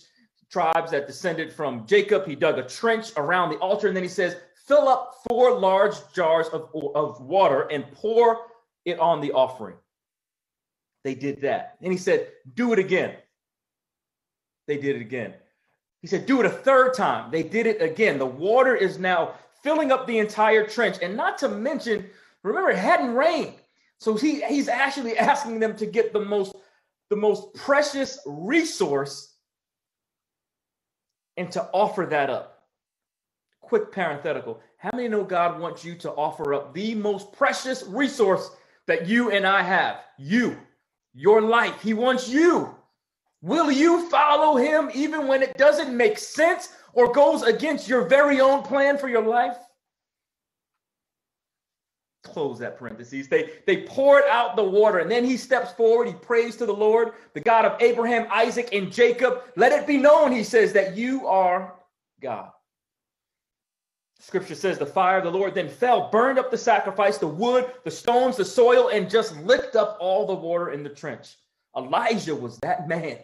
tribes 0.50 0.92
that 0.92 1.08
descended 1.08 1.52
from 1.52 1.86
Jacob. 1.86 2.26
He 2.26 2.36
dug 2.36 2.58
a 2.58 2.64
trench 2.64 3.12
around 3.18 3.50
the 3.50 3.58
altar, 3.58 3.88
and 3.88 3.96
then 3.96 4.04
he 4.04 4.10
says, 4.10 4.38
Fill 4.68 4.90
up 4.90 5.22
four 5.30 5.58
large 5.58 5.96
jars 6.14 6.48
of, 6.48 6.70
of 6.94 7.22
water 7.22 7.62
and 7.72 7.90
pour 7.94 8.38
it 8.86 9.00
on 9.00 9.22
the 9.22 9.32
offering. 9.32 9.78
They 11.04 11.16
did 11.16 11.42
that. 11.42 11.78
And 11.82 11.92
he 11.92 11.98
said, 11.98 12.28
Do 12.54 12.74
it 12.74 12.80
again. 12.80 13.16
They 14.68 14.78
did 14.78 14.98
it 14.98 15.02
again. 15.02 15.34
He 16.02 16.08
said, 16.08 16.26
Do 16.26 16.42
it 16.42 16.46
a 16.46 16.50
third 16.50 16.94
time. 16.94 17.32
They 17.32 17.44
did 17.44 17.66
it 17.66 17.82
again. 17.82 18.20
The 18.20 18.26
water 18.26 18.76
is 18.76 19.00
now 19.00 19.36
filling 19.64 19.92
up 19.92 20.06
the 20.06 20.20
entire 20.20 20.68
trench. 20.68 20.98
And 21.02 21.16
not 21.16 21.38
to 21.40 21.48
mention, 21.48 22.06
remember, 22.44 22.72
it 22.72 22.78
hadn't 22.78 23.14
rained. 23.14 23.56
So 24.00 24.16
he, 24.16 24.42
he's 24.42 24.68
actually 24.68 25.18
asking 25.18 25.60
them 25.60 25.76
to 25.78 25.86
get 25.86 26.12
the 26.12 26.20
most, 26.20 26.56
the 27.10 27.16
most 27.16 27.54
precious 27.54 28.20
resource 28.26 29.34
and 31.38 31.50
to 31.54 31.64
offer 31.74 32.06
that 32.08 32.30
up. 32.30 32.57
Quick 33.68 33.92
parenthetical. 33.92 34.62
How 34.78 34.92
many 34.94 35.10
know 35.10 35.26
God 35.26 35.60
wants 35.60 35.84
you 35.84 35.94
to 35.96 36.12
offer 36.12 36.54
up 36.54 36.74
the 36.74 36.96
most 36.96 37.34
precious 37.34 37.84
resource 37.84 38.50
that 38.86 39.08
you 39.08 39.32
and 39.32 39.46
I 39.46 39.62
have? 39.62 40.06
You, 40.18 40.58
your 41.14 41.42
life. 41.42 41.82
He 41.82 41.94
wants 41.94 42.30
you. 42.30 42.74
Will 43.42 43.70
you 43.70 44.10
follow 44.10 44.56
him 44.56 44.90
even 44.94 45.28
when 45.28 45.44
it 45.44 45.58
doesn't 45.58 45.96
make 45.96 46.18
sense 46.18 46.70
or 46.94 47.12
goes 47.12 47.44
against 47.44 47.90
your 47.90 48.06
very 48.06 48.40
own 48.40 48.64
plan 48.64 48.98
for 48.98 49.10
your 49.10 49.22
life? 49.22 49.58
Close 52.24 52.60
that 52.60 52.78
parenthesis. 52.78 53.28
They 53.28 53.50
they 53.66 53.84
poured 53.84 54.24
out 54.30 54.56
the 54.56 54.64
water, 54.64 55.00
and 55.00 55.12
then 55.12 55.26
he 55.26 55.36
steps 55.36 55.74
forward. 55.74 56.08
He 56.08 56.14
prays 56.14 56.56
to 56.58 56.66
the 56.66 56.74
Lord, 56.74 57.16
the 57.34 57.42
God 57.42 57.66
of 57.66 57.82
Abraham, 57.82 58.28
Isaac, 58.32 58.70
and 58.72 58.94
Jacob. 58.94 59.42
Let 59.58 59.74
it 59.74 59.86
be 59.86 59.98
known, 59.98 60.32
he 60.32 60.46
says, 60.46 60.72
that 60.72 60.96
you 60.96 61.28
are 61.28 61.76
God. 62.22 62.52
Scripture 64.20 64.56
says 64.56 64.78
the 64.78 64.86
fire 64.86 65.20
of 65.20 65.24
the 65.24 65.32
Lord 65.32 65.54
then 65.54 65.70
fell, 65.70 66.10
burned 66.10 66.40
up 66.40 66.52
the 66.52 66.58
sacrifice, 66.58 67.18
the 67.18 67.28
wood, 67.28 67.72
the 67.84 67.92
stones, 67.92 68.36
the 68.36 68.46
soil, 68.46 68.90
and 68.90 69.10
just 69.10 69.38
licked 69.42 69.76
up 69.76 69.98
all 70.00 70.26
the 70.26 70.34
water 70.34 70.72
in 70.72 70.84
the 70.84 70.90
trench. 70.90 71.36
Elijah 71.76 72.36
was 72.36 72.58
that 72.60 72.88
man. 72.88 73.20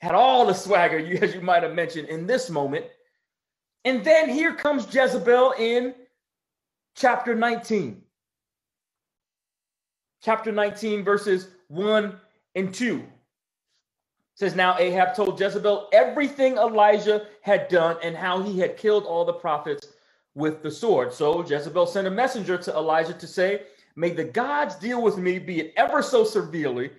Had 0.00 0.14
all 0.14 0.46
the 0.46 0.52
swagger, 0.52 0.98
as 1.22 1.34
you 1.34 1.40
might 1.40 1.62
have 1.62 1.74
mentioned 1.74 2.08
in 2.08 2.26
this 2.26 2.50
moment. 2.50 2.84
And 3.84 4.04
then 4.04 4.28
here 4.28 4.54
comes 4.54 4.92
Jezebel 4.92 5.54
in 5.58 5.94
chapter 6.94 7.34
19. 7.34 8.02
Chapter 10.22 10.52
19, 10.52 11.02
verses 11.02 11.48
1 11.68 12.16
and 12.54 12.72
2. 12.72 12.98
It 12.98 13.04
says, 14.34 14.54
Now 14.54 14.78
Ahab 14.78 15.14
told 15.14 15.40
Jezebel 15.40 15.88
everything 15.92 16.58
Elijah 16.58 17.26
had 17.40 17.68
done 17.68 17.96
and 18.02 18.16
how 18.16 18.40
he 18.42 18.58
had 18.58 18.76
killed 18.76 19.04
all 19.04 19.24
the 19.24 19.32
prophets 19.32 19.88
with 20.34 20.62
the 20.62 20.70
sword. 20.70 21.12
So 21.12 21.44
Jezebel 21.44 21.86
sent 21.86 22.06
a 22.06 22.10
messenger 22.10 22.58
to 22.58 22.72
Elijah 22.72 23.14
to 23.14 23.26
say, 23.26 23.62
May 23.94 24.10
the 24.10 24.24
gods 24.24 24.76
deal 24.76 25.02
with 25.02 25.18
me, 25.18 25.38
be 25.38 25.60
it 25.60 25.74
ever 25.76 26.02
so 26.02 26.24
severely, 26.24 26.90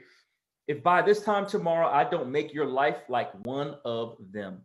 if 0.68 0.84
by 0.84 1.02
this 1.02 1.24
time 1.24 1.48
tomorrow 1.48 1.88
I 1.88 2.04
don't 2.04 2.32
make 2.32 2.54
your 2.54 2.68
life 2.68 2.98
like 3.10 3.32
one 3.46 3.76
of 3.84 4.18
them. 4.32 4.62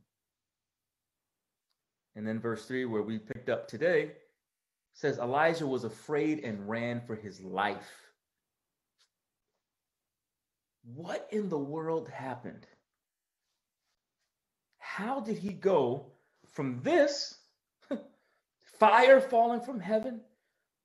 And 2.16 2.26
then 2.26 2.40
verse 2.40 2.66
3, 2.66 2.84
where 2.84 3.02
we 3.02 3.18
picked 3.18 3.48
up 3.48 3.66
today, 3.66 4.12
says 4.92 5.18
Elijah 5.18 5.66
was 5.66 5.84
afraid 5.84 6.40
and 6.40 6.68
ran 6.68 7.00
for 7.06 7.14
his 7.14 7.40
life. 7.40 7.88
What 10.94 11.28
in 11.30 11.48
the 11.48 11.58
world 11.58 12.08
happened? 12.08 12.66
How 14.78 15.20
did 15.20 15.38
he 15.38 15.52
go 15.52 16.12
from 16.52 16.80
this 16.82 17.37
fire 18.78 19.20
falling 19.20 19.60
from 19.60 19.80
heaven, 19.80 20.20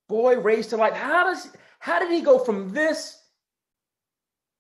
boy 0.10 0.40
raised 0.40 0.72
to 0.72 0.78
life? 0.78 0.94
How 0.94 1.24
does 1.24 1.50
how 1.80 2.00
did 2.00 2.12
he 2.12 2.22
go 2.22 2.40
from 2.40 2.72
this 2.72 3.20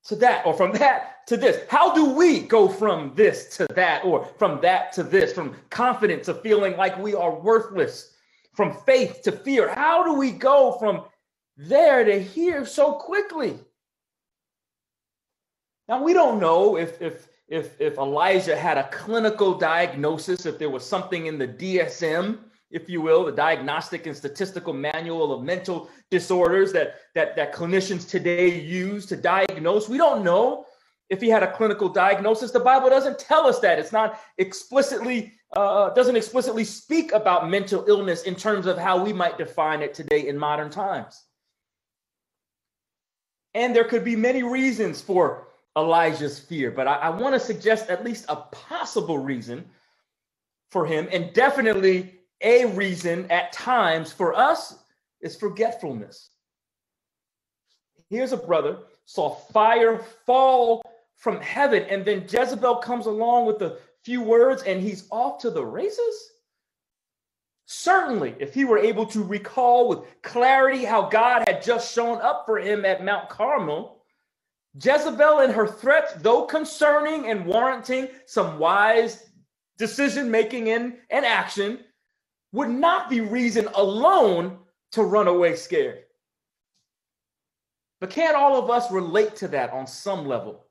to 0.05 0.15
that, 0.17 0.45
or 0.45 0.53
from 0.53 0.73
that 0.73 1.25
to 1.27 1.37
this? 1.37 1.61
How 1.69 1.93
do 1.93 2.09
we 2.11 2.41
go 2.41 2.67
from 2.67 3.13
this 3.15 3.55
to 3.57 3.67
that, 3.75 4.03
or 4.03 4.25
from 4.37 4.59
that 4.61 4.91
to 4.93 5.03
this, 5.03 5.31
from 5.31 5.55
confidence 5.69 6.25
to 6.25 6.33
feeling 6.33 6.75
like 6.75 6.97
we 6.97 7.15
are 7.15 7.33
worthless, 7.33 8.15
from 8.53 8.77
faith 8.85 9.21
to 9.23 9.31
fear? 9.31 9.73
How 9.73 10.03
do 10.03 10.13
we 10.13 10.31
go 10.31 10.73
from 10.73 11.05
there 11.55 12.03
to 12.03 12.21
here 12.21 12.65
so 12.65 12.93
quickly? 12.93 13.57
Now 15.87 16.03
we 16.03 16.13
don't 16.13 16.39
know 16.39 16.77
if 16.77 17.01
if 17.01 17.27
if 17.47 17.79
if 17.79 17.97
Elijah 17.97 18.57
had 18.57 18.77
a 18.77 18.89
clinical 18.89 19.57
diagnosis, 19.57 20.45
if 20.45 20.57
there 20.59 20.69
was 20.69 20.85
something 20.85 21.27
in 21.27 21.37
the 21.37 21.47
DSM 21.47 22.39
if 22.73 22.89
you 22.89 23.01
will, 23.01 23.23
the 23.23 23.31
Diagnostic 23.31 24.07
and 24.07 24.17
Statistical 24.17 24.73
Manual 24.73 25.31
of 25.31 25.43
Mental 25.43 25.89
Disorders 26.09 26.73
that, 26.73 26.95
that, 27.13 27.35
that 27.35 27.53
clinicians 27.53 28.09
today 28.09 28.59
use 28.59 29.05
to 29.05 29.15
diagnose. 29.15 29.87
We 29.87 29.97
don't 29.97 30.23
know 30.23 30.65
if 31.09 31.21
he 31.21 31.29
had 31.29 31.43
a 31.43 31.53
clinical 31.53 31.87
diagnosis. 31.87 32.49
The 32.49 32.59
Bible 32.59 32.89
doesn't 32.89 33.19
tell 33.19 33.45
us 33.45 33.59
that. 33.59 33.77
It's 33.77 33.91
not 33.91 34.19
explicitly, 34.39 35.33
uh, 35.55 35.91
doesn't 35.91 36.15
explicitly 36.15 36.63
speak 36.63 37.11
about 37.11 37.47
mental 37.47 37.85
illness 37.87 38.23
in 38.23 38.33
terms 38.33 38.65
of 38.65 38.77
how 38.77 39.03
we 39.03 39.13
might 39.13 39.37
define 39.37 39.83
it 39.83 39.93
today 39.93 40.27
in 40.27 40.35
modern 40.35 40.71
times. 40.71 41.23
And 43.53 43.75
there 43.75 43.83
could 43.83 44.03
be 44.03 44.15
many 44.15 44.41
reasons 44.41 44.99
for 44.99 45.49
Elijah's 45.77 46.39
fear, 46.39 46.71
but 46.71 46.87
I, 46.87 46.95
I 46.95 47.09
want 47.09 47.35
to 47.35 47.39
suggest 47.39 47.91
at 47.91 48.03
least 48.03 48.25
a 48.29 48.35
possible 48.35 49.19
reason 49.19 49.65
for 50.71 50.87
him, 50.87 51.07
and 51.11 51.31
definitely 51.33 52.21
a 52.43 52.65
reason 52.65 53.29
at 53.31 53.53
times 53.53 54.11
for 54.11 54.33
us 54.33 54.77
is 55.21 55.35
forgetfulness. 55.35 56.29
Here's 58.09 58.33
a 58.33 58.37
brother 58.37 58.79
saw 59.05 59.29
fire 59.29 59.97
fall 60.25 60.81
from 61.15 61.41
heaven, 61.41 61.83
and 61.89 62.05
then 62.05 62.25
Jezebel 62.29 62.77
comes 62.77 63.05
along 63.05 63.47
with 63.47 63.61
a 63.61 63.77
few 64.03 64.21
words 64.21 64.63
and 64.63 64.81
he's 64.81 65.07
off 65.11 65.41
to 65.41 65.49
the 65.49 65.65
races. 65.65 66.31
Certainly, 67.65 68.35
if 68.39 68.53
he 68.53 68.65
were 68.65 68.77
able 68.77 69.05
to 69.07 69.23
recall 69.23 69.87
with 69.87 69.99
clarity 70.21 70.83
how 70.83 71.09
God 71.09 71.47
had 71.47 71.63
just 71.63 71.93
shown 71.93 72.19
up 72.21 72.45
for 72.45 72.59
him 72.59 72.85
at 72.85 73.03
Mount 73.03 73.29
Carmel, 73.29 74.03
Jezebel 74.75 75.39
and 75.39 75.53
her 75.53 75.67
threats, 75.67 76.13
though 76.17 76.43
concerning 76.43 77.29
and 77.29 77.45
warranting 77.45 78.09
some 78.25 78.59
wise 78.59 79.29
decision 79.77 80.29
making 80.29 80.69
and, 80.69 80.97
and 81.09 81.25
action, 81.25 81.79
would 82.53 82.69
not 82.69 83.09
be 83.09 83.19
reason 83.19 83.67
alone 83.75 84.57
to 84.93 85.03
run 85.03 85.27
away 85.27 85.55
scared. 85.55 86.03
But 87.99 88.11
can't 88.11 88.35
all 88.35 88.61
of 88.61 88.69
us 88.69 88.91
relate 88.91 89.35
to 89.37 89.47
that 89.49 89.71
on 89.71 89.87
some 89.87 90.25
level? 90.25 90.65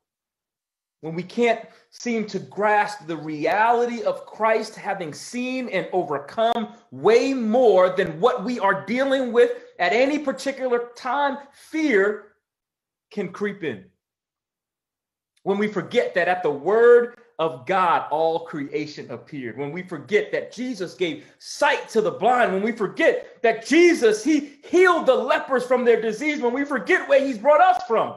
When 1.00 1.16
we 1.16 1.24
can't 1.24 1.60
seem 1.90 2.26
to 2.28 2.38
grasp 2.38 3.06
the 3.06 3.16
reality 3.16 4.02
of 4.02 4.24
Christ 4.24 4.76
having 4.76 5.12
seen 5.12 5.68
and 5.68 5.88
overcome 5.92 6.74
way 6.92 7.34
more 7.34 7.90
than 7.90 8.20
what 8.20 8.44
we 8.44 8.60
are 8.60 8.86
dealing 8.86 9.32
with 9.32 9.50
at 9.80 9.92
any 9.92 10.20
particular 10.20 10.90
time, 10.94 11.38
fear 11.52 12.34
can 13.10 13.32
creep 13.32 13.64
in. 13.64 13.84
When 15.42 15.58
we 15.58 15.66
forget 15.66 16.14
that 16.14 16.28
at 16.28 16.44
the 16.44 16.50
word 16.50 17.18
of 17.38 17.66
God, 17.66 18.06
all 18.10 18.40
creation 18.40 19.10
appeared. 19.10 19.58
When 19.58 19.72
we 19.72 19.82
forget 19.82 20.32
that 20.32 20.52
Jesus 20.52 20.94
gave 20.94 21.26
sight 21.38 21.88
to 21.90 22.00
the 22.00 22.10
blind, 22.12 22.52
when 22.52 22.62
we 22.62 22.72
forget 22.72 23.42
that 23.42 23.66
Jesus, 23.66 24.24
he 24.24 24.54
healed 24.64 25.06
the 25.06 25.14
lepers 25.14 25.64
from 25.66 25.84
their 25.84 26.00
disease, 26.00 26.40
when 26.40 26.54
we 26.54 26.64
forget 26.64 27.08
where 27.08 27.24
he's 27.24 27.38
brought 27.38 27.60
us 27.60 27.82
from 27.88 28.16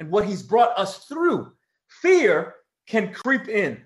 and 0.00 0.10
what 0.10 0.26
he's 0.26 0.42
brought 0.42 0.78
us 0.78 1.06
through, 1.06 1.52
fear 1.88 2.56
can 2.86 3.12
creep 3.12 3.48
in. 3.48 3.80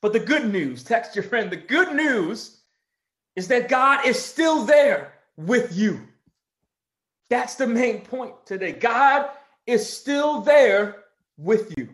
But 0.00 0.12
the 0.12 0.20
good 0.20 0.52
news, 0.52 0.84
text 0.84 1.16
your 1.16 1.24
friend, 1.24 1.50
the 1.50 1.56
good 1.56 1.94
news 1.94 2.60
is 3.36 3.48
that 3.48 3.68
God 3.68 4.06
is 4.06 4.22
still 4.22 4.64
there 4.64 5.14
with 5.36 5.76
you 5.76 6.00
That's 7.30 7.54
the 7.56 7.66
main 7.66 8.02
point 8.02 8.34
today. 8.46 8.72
God 8.72 9.30
is 9.66 9.90
still 9.90 10.40
there 10.42 11.04
with 11.36 11.76
you. 11.76 11.88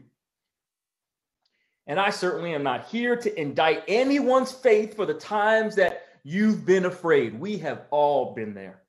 And 1.91 1.99
I 1.99 2.11
certainly 2.11 2.55
am 2.55 2.63
not 2.63 2.87
here 2.87 3.17
to 3.17 3.41
indict 3.41 3.83
anyone's 3.89 4.53
faith 4.53 4.95
for 4.95 5.07
the 5.07 5.15
times 5.15 5.75
that 5.75 6.07
you've 6.23 6.65
been 6.65 6.85
afraid. 6.85 7.41
We 7.41 7.59
have 7.59 7.83
all 7.91 8.33
been 8.33 8.55
there. 8.55 8.83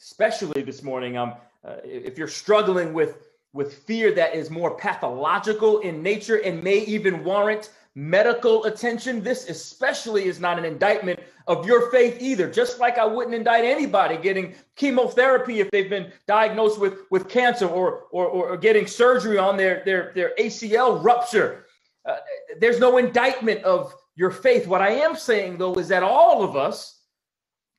Especially 0.00 0.62
this 0.62 0.82
morning, 0.82 1.18
um, 1.18 1.34
uh, 1.62 1.76
if 1.84 2.16
you're 2.16 2.26
struggling 2.26 2.94
with, 2.94 3.28
with 3.52 3.74
fear 3.84 4.14
that 4.14 4.34
is 4.34 4.48
more 4.48 4.78
pathological 4.78 5.80
in 5.80 6.02
nature 6.02 6.36
and 6.36 6.64
may 6.64 6.78
even 6.78 7.22
warrant 7.22 7.68
medical 7.94 8.64
attention, 8.64 9.22
this 9.22 9.50
especially 9.50 10.24
is 10.24 10.40
not 10.40 10.58
an 10.58 10.64
indictment 10.64 11.20
of 11.48 11.66
your 11.66 11.90
faith 11.90 12.16
either. 12.18 12.50
Just 12.50 12.80
like 12.80 12.96
I 12.96 13.04
wouldn't 13.04 13.34
indict 13.34 13.66
anybody 13.66 14.16
getting 14.16 14.54
chemotherapy 14.74 15.60
if 15.60 15.70
they've 15.70 15.90
been 15.90 16.10
diagnosed 16.26 16.80
with, 16.80 17.00
with 17.10 17.28
cancer 17.28 17.66
or, 17.66 18.04
or, 18.10 18.24
or 18.24 18.56
getting 18.56 18.86
surgery 18.86 19.36
on 19.36 19.58
their, 19.58 19.82
their, 19.84 20.12
their 20.14 20.32
ACL 20.38 21.04
rupture. 21.04 21.66
Uh, 22.06 22.16
there's 22.60 22.80
no 22.80 22.96
indictment 22.96 23.62
of 23.64 23.94
your 24.16 24.30
faith. 24.30 24.66
What 24.66 24.80
I 24.80 24.90
am 24.90 25.16
saying, 25.16 25.58
though, 25.58 25.74
is 25.74 25.88
that 25.88 26.02
all 26.02 26.42
of 26.42 26.56
us 26.56 27.00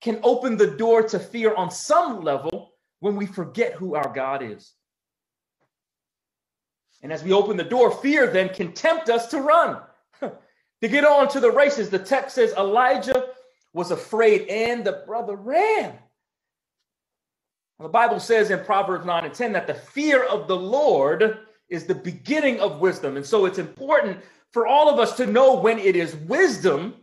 can 0.01 0.19
open 0.23 0.57
the 0.57 0.71
door 0.71 1.03
to 1.03 1.19
fear 1.19 1.53
on 1.55 1.71
some 1.71 2.21
level 2.21 2.73
when 2.99 3.15
we 3.15 3.25
forget 3.25 3.73
who 3.73 3.95
our 3.95 4.11
God 4.13 4.43
is. 4.43 4.73
And 7.03 7.11
as 7.11 7.23
we 7.23 7.33
open 7.33 7.57
the 7.57 7.63
door, 7.63 7.91
fear 7.91 8.27
then 8.27 8.49
can 8.49 8.73
tempt 8.73 9.09
us 9.09 9.27
to 9.27 9.41
run. 9.41 9.81
to 10.21 10.87
get 10.87 11.03
on 11.03 11.27
to 11.29 11.39
the 11.39 11.51
races, 11.51 11.89
the 11.89 11.99
text 11.99 12.35
says 12.35 12.53
Elijah 12.53 13.29
was 13.73 13.91
afraid 13.91 14.47
and 14.47 14.83
the 14.83 15.03
brother 15.05 15.35
ran. 15.35 15.97
The 17.79 17.89
Bible 17.89 18.19
says 18.19 18.51
in 18.51 18.63
Proverbs 18.63 19.05
9 19.05 19.25
and 19.25 19.33
10 19.33 19.53
that 19.53 19.65
the 19.65 19.73
fear 19.73 20.23
of 20.23 20.47
the 20.47 20.55
Lord 20.55 21.39
is 21.71 21.85
the 21.85 21.95
beginning 21.95 22.59
of 22.59 22.79
wisdom. 22.79 23.17
And 23.17 23.25
so 23.25 23.45
it's 23.45 23.57
important 23.57 24.19
for 24.51 24.67
all 24.67 24.89
of 24.89 24.99
us 24.99 25.15
to 25.17 25.25
know 25.25 25.55
when 25.55 25.79
it 25.79 25.95
is 25.95 26.15
wisdom 26.15 26.95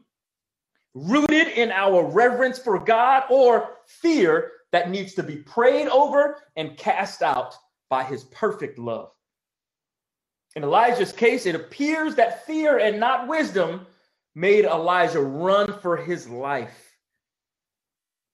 rooted 0.94 1.48
in 1.48 1.72
our 1.72 2.04
reverence 2.04 2.58
for 2.58 2.78
God 2.78 3.24
or 3.30 3.70
fear 3.86 4.52
that 4.72 4.90
needs 4.90 5.14
to 5.14 5.22
be 5.22 5.36
prayed 5.36 5.88
over 5.88 6.42
and 6.56 6.76
cast 6.76 7.22
out 7.22 7.54
by 7.88 8.04
his 8.04 8.24
perfect 8.24 8.78
love. 8.78 9.10
In 10.56 10.62
Elijah's 10.62 11.12
case, 11.12 11.46
it 11.46 11.54
appears 11.54 12.14
that 12.16 12.44
fear 12.46 12.78
and 12.78 13.00
not 13.00 13.28
wisdom 13.28 13.86
made 14.34 14.64
Elijah 14.64 15.20
run 15.20 15.80
for 15.80 15.96
his 15.96 16.28
life. 16.28 16.96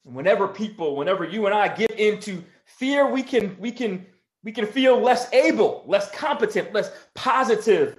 Whenever 0.03 0.49
people, 0.49 0.97
whenever 0.97 1.25
you 1.25 1.47
and 1.47 1.55
I 1.55 1.69
get 1.69 1.93
into 1.93 2.43
fear, 2.65 3.11
we 3.11 3.23
can 3.23 3.57
we 3.59 3.71
can 3.73 4.07
we 4.45 4.53
can 4.53 4.67
feel 4.67 5.01
less 5.01 5.33
able, 5.33 5.83
less 5.87 6.11
competent, 6.11 6.73
less 6.73 6.93
positive 7.15 7.97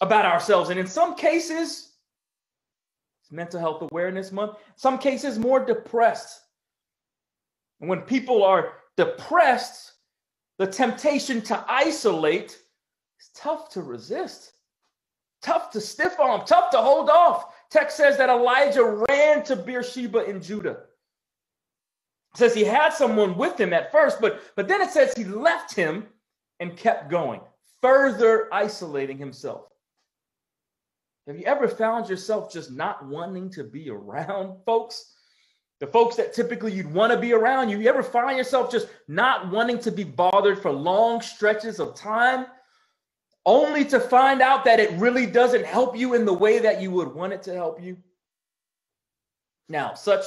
about 0.00 0.24
ourselves. 0.24 0.70
And 0.70 0.80
in 0.80 0.86
some 0.86 1.14
cases, 1.14 1.92
it's 3.22 3.30
mental 3.30 3.60
health 3.60 3.82
awareness 3.92 4.32
month, 4.32 4.56
some 4.76 4.98
cases 4.98 5.38
more 5.38 5.64
depressed. 5.64 6.40
And 7.80 7.88
when 7.88 8.00
people 8.00 8.42
are 8.42 8.72
depressed, 8.96 9.92
the 10.58 10.66
temptation 10.66 11.42
to 11.42 11.64
isolate 11.68 12.58
is 13.20 13.30
tough 13.34 13.68
to 13.70 13.82
resist, 13.82 14.52
tough 15.42 15.70
to 15.72 15.80
stiff 15.80 16.18
arm, 16.18 16.42
tough 16.46 16.70
to 16.70 16.78
hold 16.78 17.10
off. 17.10 17.54
Text 17.70 17.96
says 17.96 18.16
that 18.16 18.30
Elijah 18.30 19.04
ran 19.08 19.42
to 19.44 19.56
Beersheba 19.56 20.24
in 20.24 20.40
Judah. 20.40 20.78
Says 22.36 22.54
he 22.54 22.64
had 22.64 22.92
someone 22.92 23.36
with 23.36 23.60
him 23.60 23.72
at 23.72 23.92
first, 23.92 24.20
but, 24.20 24.42
but 24.56 24.66
then 24.66 24.80
it 24.80 24.90
says 24.90 25.14
he 25.16 25.24
left 25.24 25.74
him 25.74 26.06
and 26.58 26.76
kept 26.76 27.08
going, 27.08 27.40
further 27.80 28.48
isolating 28.52 29.18
himself. 29.18 29.66
Have 31.26 31.38
you 31.38 31.44
ever 31.46 31.68
found 31.68 32.08
yourself 32.08 32.52
just 32.52 32.70
not 32.70 33.06
wanting 33.06 33.50
to 33.50 33.64
be 33.64 33.88
around 33.88 34.58
folks? 34.66 35.12
The 35.80 35.86
folks 35.86 36.16
that 36.16 36.34
typically 36.34 36.72
you'd 36.72 36.92
want 36.92 37.12
to 37.12 37.18
be 37.18 37.32
around, 37.32 37.68
you 37.68 37.88
ever 37.88 38.02
find 38.02 38.36
yourself 38.36 38.70
just 38.70 38.88
not 39.08 39.50
wanting 39.50 39.78
to 39.80 39.90
be 39.90 40.04
bothered 40.04 40.60
for 40.60 40.70
long 40.70 41.20
stretches 41.20 41.80
of 41.80 41.94
time, 41.94 42.46
only 43.46 43.84
to 43.86 44.00
find 44.00 44.40
out 44.40 44.64
that 44.64 44.80
it 44.80 44.90
really 44.92 45.26
doesn't 45.26 45.64
help 45.64 45.96
you 45.96 46.14
in 46.14 46.24
the 46.24 46.32
way 46.32 46.58
that 46.58 46.80
you 46.80 46.90
would 46.90 47.14
want 47.14 47.32
it 47.32 47.42
to 47.44 47.54
help 47.54 47.82
you? 47.82 47.96
Now, 49.68 49.94
such 49.94 50.24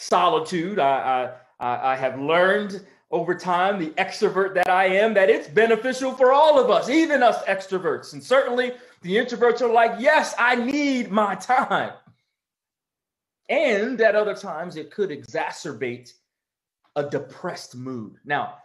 solitude, 0.00 0.78
I, 0.78 1.32
I, 1.58 1.92
I 1.92 1.96
have 1.96 2.18
learned 2.18 2.84
over 3.10 3.34
time, 3.34 3.78
the 3.78 3.90
extrovert 3.90 4.54
that 4.54 4.68
I 4.68 4.86
am, 4.86 5.14
that 5.14 5.28
it's 5.28 5.48
beneficial 5.48 6.12
for 6.12 6.32
all 6.32 6.60
of 6.60 6.70
us, 6.70 6.88
even 6.88 7.22
us 7.22 7.42
extroverts. 7.44 8.12
And 8.12 8.22
certainly 8.22 8.72
the 9.02 9.16
introverts 9.16 9.60
are 9.60 9.72
like, 9.72 9.92
yes, 9.98 10.34
I 10.38 10.54
need 10.54 11.10
my 11.10 11.34
time. 11.34 11.92
And 13.48 14.00
at 14.00 14.14
other 14.14 14.34
times, 14.34 14.76
it 14.76 14.92
could 14.92 15.10
exacerbate 15.10 16.12
a 16.94 17.02
depressed 17.02 17.74
mood. 17.74 18.14
Now, 18.24 18.58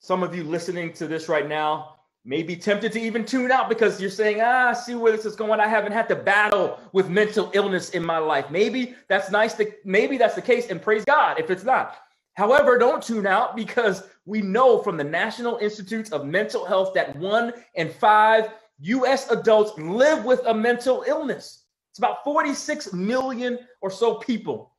some 0.00 0.22
of 0.22 0.36
you 0.36 0.44
listening 0.44 0.92
to 0.94 1.06
this 1.06 1.28
right 1.28 1.48
now 1.48 1.96
may 2.24 2.42
be 2.42 2.54
tempted 2.54 2.92
to 2.92 3.00
even 3.00 3.24
tune 3.24 3.50
out 3.50 3.68
because 3.68 4.00
you're 4.00 4.10
saying, 4.10 4.40
ah, 4.40 4.68
I 4.68 4.72
see 4.72 4.94
where 4.94 5.12
this 5.12 5.24
is 5.24 5.34
going. 5.34 5.58
I 5.58 5.66
haven't 5.66 5.92
had 5.92 6.08
to 6.08 6.16
battle 6.16 6.78
with 6.92 7.08
mental 7.08 7.50
illness 7.52 7.90
in 7.90 8.04
my 8.04 8.18
life. 8.18 8.50
Maybe 8.50 8.94
that's 9.08 9.30
nice. 9.30 9.54
To, 9.54 9.72
maybe 9.84 10.18
that's 10.18 10.36
the 10.36 10.42
case, 10.42 10.68
and 10.68 10.80
praise 10.80 11.04
God 11.04 11.40
if 11.40 11.50
it's 11.50 11.64
not. 11.64 11.96
However, 12.34 12.78
don't 12.78 13.02
tune 13.02 13.26
out 13.26 13.56
because 13.56 14.04
we 14.24 14.40
know 14.40 14.78
from 14.78 14.96
the 14.96 15.04
National 15.04 15.58
Institutes 15.58 16.10
of 16.12 16.24
Mental 16.24 16.64
Health 16.64 16.94
that 16.94 17.14
one 17.16 17.52
in 17.74 17.90
five 17.90 18.52
US 18.80 19.30
adults 19.30 19.78
live 19.78 20.24
with 20.24 20.40
a 20.46 20.54
mental 20.54 21.04
illness. 21.06 21.64
It's 21.90 21.98
about 21.98 22.24
46 22.24 22.92
million 22.92 23.58
or 23.80 23.90
so 23.90 24.14
people. 24.14 24.72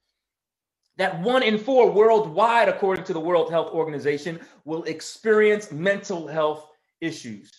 That 0.98 1.20
one 1.22 1.44
in 1.44 1.58
four 1.58 1.92
worldwide, 1.92 2.70
according 2.70 3.04
to 3.06 3.14
the 3.14 3.20
World 3.20 3.52
Health 3.52 3.72
Organization, 3.72 4.40
will 4.66 4.84
experience 4.84 5.72
mental 5.72 6.28
health 6.28 6.70
issues. 7.04 7.52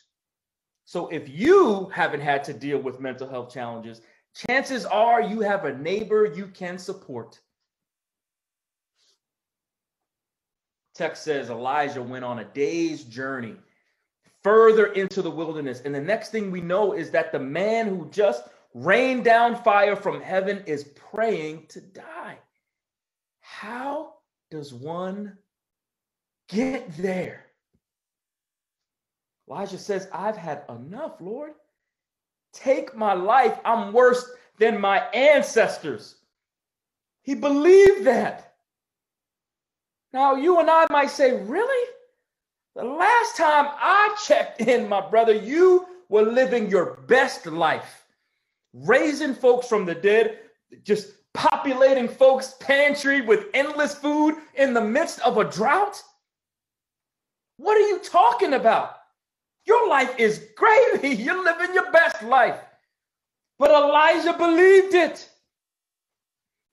So 0.85 1.09
if 1.09 1.29
you 1.29 1.91
haven't 1.93 2.21
had 2.21 2.45
to 2.45 2.53
deal 2.53 2.79
with 2.79 3.01
mental 3.01 3.29
health 3.29 3.53
challenges, 3.53 4.01
chances 4.35 4.85
are 4.85 5.23
you 5.23 5.41
have 5.41 5.65
a 5.65 5.77
neighbor 5.79 6.27
you 6.27 6.47
can 6.49 6.79
support. 6.79 7.41
Text 10.95 11.25
says 11.25 11.51
Elijah 11.51 12.03
went 12.03 12.25
on 12.25 12.39
a 12.39 12.45
day's 12.45 13.05
journey 13.05 13.57
further 14.43 14.87
into 14.93 15.23
the 15.23 15.31
wilderness. 15.31 15.83
And 15.85 15.95
the 15.95 16.01
next 16.01 16.31
thing 16.31 16.51
we 16.51 16.61
know 16.61 16.93
is 16.93 17.11
that 17.11 17.33
the 17.33 17.41
man 17.41 17.89
who 17.89 18.09
just 18.11 18.45
rained 18.75 19.25
down 19.25 19.57
fire 19.63 19.97
from 19.97 20.21
heaven 20.21 20.63
is 20.67 20.85
praying 20.85 21.67
to 21.69 21.81
die. 21.81 22.39
How 23.41 24.15
does 24.51 24.75
one 24.75 25.39
get 26.49 26.97
there? 26.97 27.47
Elijah 29.49 29.79
says, 29.79 30.09
I've 30.13 30.37
had 30.37 30.63
enough, 30.69 31.21
Lord. 31.21 31.53
Take 32.53 32.97
my 32.97 33.13
life. 33.13 33.59
I'm 33.65 33.93
worse 33.93 34.31
than 34.59 34.81
my 34.81 35.01
ancestors. 35.13 36.17
He 37.23 37.35
believed 37.35 38.05
that. 38.07 38.55
Now, 40.13 40.37
you 40.37 40.61
and 40.61 40.71
I 40.71 40.87
might 40.91 41.11
say, 41.11 41.43
Really? 41.43 41.91
The 42.77 42.85
last 42.85 43.37
time 43.37 43.69
I 43.71 44.17
checked 44.25 44.61
in, 44.61 44.89
my 44.89 45.01
brother, 45.01 45.33
you 45.33 45.87
were 46.09 46.23
living 46.23 46.69
your 46.69 46.99
best 47.07 47.47
life, 47.47 48.05
raising 48.73 49.35
folks 49.35 49.69
from 49.69 49.85
the 49.85 49.95
dead, 49.95 50.41
just 50.83 51.13
populating 51.35 52.09
folks' 52.09 52.55
pantry 52.59 53.21
with 53.21 53.47
endless 53.55 53.95
food 53.95 54.37
in 54.55 54.75
the 54.75 54.81
midst 54.81 55.21
of 55.21 55.39
a 55.39 55.45
drought. 55.45 56.03
What 57.59 57.77
are 57.77 57.89
you 57.89 58.01
talking 58.01 58.55
about? 58.55 58.97
Your 59.67 59.89
life 59.89 60.15
is 60.19 60.47
gravy. 60.57 61.09
You're 61.23 61.43
living 61.43 61.75
your 61.75 61.91
best 61.93 62.23
life. 62.23 62.61
But 63.59 63.71
Elijah 63.71 64.37
believed 64.37 64.95
it. 64.95 65.29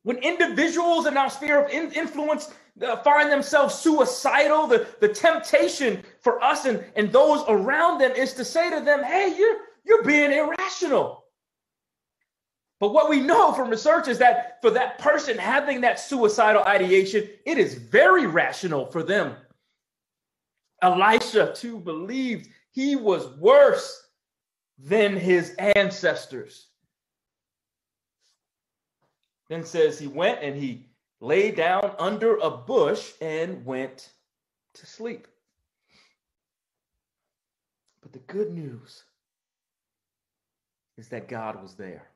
When 0.04 0.18
individuals 0.18 1.06
in 1.06 1.16
our 1.16 1.30
sphere 1.30 1.64
of 1.64 1.72
influence 1.72 2.52
uh, 2.82 2.98
find 2.98 3.32
themselves 3.32 3.76
suicidal, 3.76 4.66
the, 4.66 4.88
the 5.00 5.08
temptation 5.08 6.04
for 6.22 6.44
us 6.44 6.66
and, 6.66 6.84
and 6.96 7.12
those 7.12 7.44
around 7.48 8.00
them 8.00 8.12
is 8.12 8.34
to 8.34 8.46
say 8.46 8.70
to 8.72 8.84
them, 8.84 9.04
hey, 9.04 9.36
you're, 9.38 9.58
you're 9.86 10.04
being 10.04 10.32
irrational. 10.32 11.26
But 12.80 12.94
what 12.94 13.10
we 13.10 13.20
know 13.20 13.54
from 13.54 13.70
research 13.70 14.08
is 14.08 14.18
that 14.18 14.58
for 14.60 14.72
that 14.72 14.98
person 14.98 15.38
having 15.38 15.82
that 15.82 16.00
suicidal 16.00 16.64
ideation, 16.64 17.30
it 17.46 17.60
is 17.60 17.76
very 17.76 18.26
rational 18.26 18.88
for 18.88 19.04
them. 19.04 19.36
Elisha, 20.82 21.54
too, 21.56 21.78
believed 21.78 22.50
he 22.72 22.96
was 22.96 23.28
worse 23.38 24.08
than 24.78 25.16
his 25.16 25.56
ancestors. 25.76 26.68
Then 29.50 29.64
says 29.64 30.00
he 30.00 30.08
went 30.08 30.42
and 30.42 30.56
he 30.56 30.88
lay 31.20 31.52
down 31.52 31.94
under 32.00 32.38
a 32.38 32.50
bush 32.50 33.12
and 33.22 33.66
went 33.66 34.10
to 34.74 34.86
sleep. 34.86 35.28
But 38.02 38.14
the 38.14 38.20
good 38.20 38.52
news 38.52 39.04
is 40.98 41.10
that 41.10 41.28
God 41.28 41.62
was 41.62 41.76
there. 41.76 42.08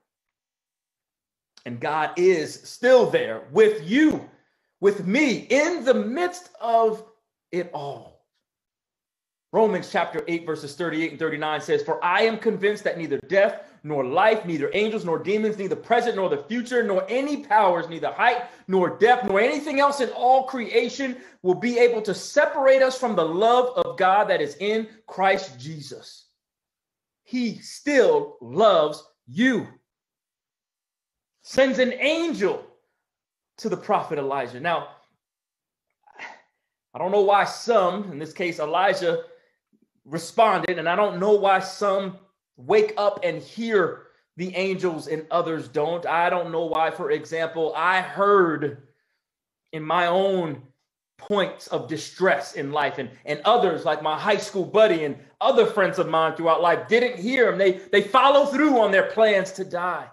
And 1.66 1.80
God 1.80 2.12
is 2.16 2.54
still 2.54 3.10
there 3.10 3.44
with 3.52 3.88
you, 3.90 4.30
with 4.80 5.06
me, 5.06 5.48
in 5.50 5.84
the 5.84 5.94
midst 5.94 6.50
of 6.62 7.04
it 7.52 7.70
all. 7.74 8.15
Romans 9.56 9.90
chapter 9.90 10.22
8, 10.28 10.46
verses 10.46 10.76
38 10.76 11.12
and 11.12 11.20
39 11.20 11.62
says, 11.62 11.82
For 11.82 12.04
I 12.04 12.24
am 12.24 12.38
convinced 12.38 12.84
that 12.84 12.98
neither 12.98 13.18
death 13.30 13.62
nor 13.86 14.04
life, 14.04 14.44
neither 14.44 14.70
angels 14.74 15.06
nor 15.06 15.18
demons, 15.18 15.58
neither 15.58 15.78
present 15.78 16.18
nor 16.18 16.28
the 16.28 16.44
future, 16.44 16.84
nor 16.84 17.06
any 17.08 17.38
powers, 17.38 17.88
neither 17.88 18.12
height 18.12 18.48
nor 18.68 18.98
depth, 18.98 19.24
nor 19.24 19.40
anything 19.40 19.80
else 19.80 20.02
in 20.02 20.10
all 20.10 20.44
creation 20.44 21.16
will 21.42 21.56
be 21.56 21.80
able 21.80 22.02
to 22.02 22.14
separate 22.14 22.82
us 22.82 23.00
from 23.00 23.16
the 23.16 23.24
love 23.24 23.70
of 23.78 23.98
God 23.98 24.26
that 24.26 24.42
is 24.42 24.58
in 24.58 24.90
Christ 25.08 25.58
Jesus. 25.58 26.26
He 27.24 27.58
still 27.60 28.36
loves 28.42 29.02
you. 29.26 29.68
Sends 31.44 31.80
an 31.80 31.94
angel 31.94 32.62
to 33.60 33.70
the 33.70 33.78
prophet 33.78 34.20
Elijah. 34.20 34.60
Now, 34.60 34.90
I 36.94 36.98
don't 36.98 37.14
know 37.14 37.22
why 37.22 37.46
some, 37.46 38.12
in 38.12 38.20
this 38.20 38.34
case 38.34 38.60
Elijah, 38.60 39.24
responded, 40.06 40.80
and 40.80 40.88
I 40.88 40.96
don't 40.96 41.20
know 41.20 41.34
why 41.34 41.60
some 41.60 42.18
wake 42.58 42.94
up 42.98 43.20
and 43.24 43.42
hear 43.42 44.04
the 44.38 44.56
angels 44.56 45.08
and 45.08 45.26
others 45.32 45.68
don't. 45.68 46.06
I 46.06 46.30
don't 46.30 46.52
know 46.52 46.66
why, 46.66 46.92
for 46.92 47.12
example, 47.12 47.74
I 47.76 48.02
heard 48.02 48.84
in 49.72 49.84
my 49.84 50.08
own 50.08 50.62
points 51.18 51.68
of 51.68 51.88
distress 51.88 52.54
in 52.54 52.72
life 52.72 52.98
and, 52.98 53.10
and 53.26 53.42
others 53.46 53.86
like 53.86 54.02
my 54.04 54.18
high 54.18 54.38
school 54.38 54.66
buddy 54.66 55.06
and 55.06 55.18
other 55.40 55.66
friends 55.66 55.98
of 55.98 56.10
mine 56.10 56.36
throughout 56.36 56.62
life 56.62 56.88
didn't 56.88 57.18
hear 57.18 57.46
them. 57.50 57.58
They, 57.58 57.74
they 57.92 58.02
follow 58.02 58.46
through 58.46 58.80
on 58.80 58.92
their 58.92 59.10
plans 59.12 59.52
to 59.54 59.64
die. 59.64 60.08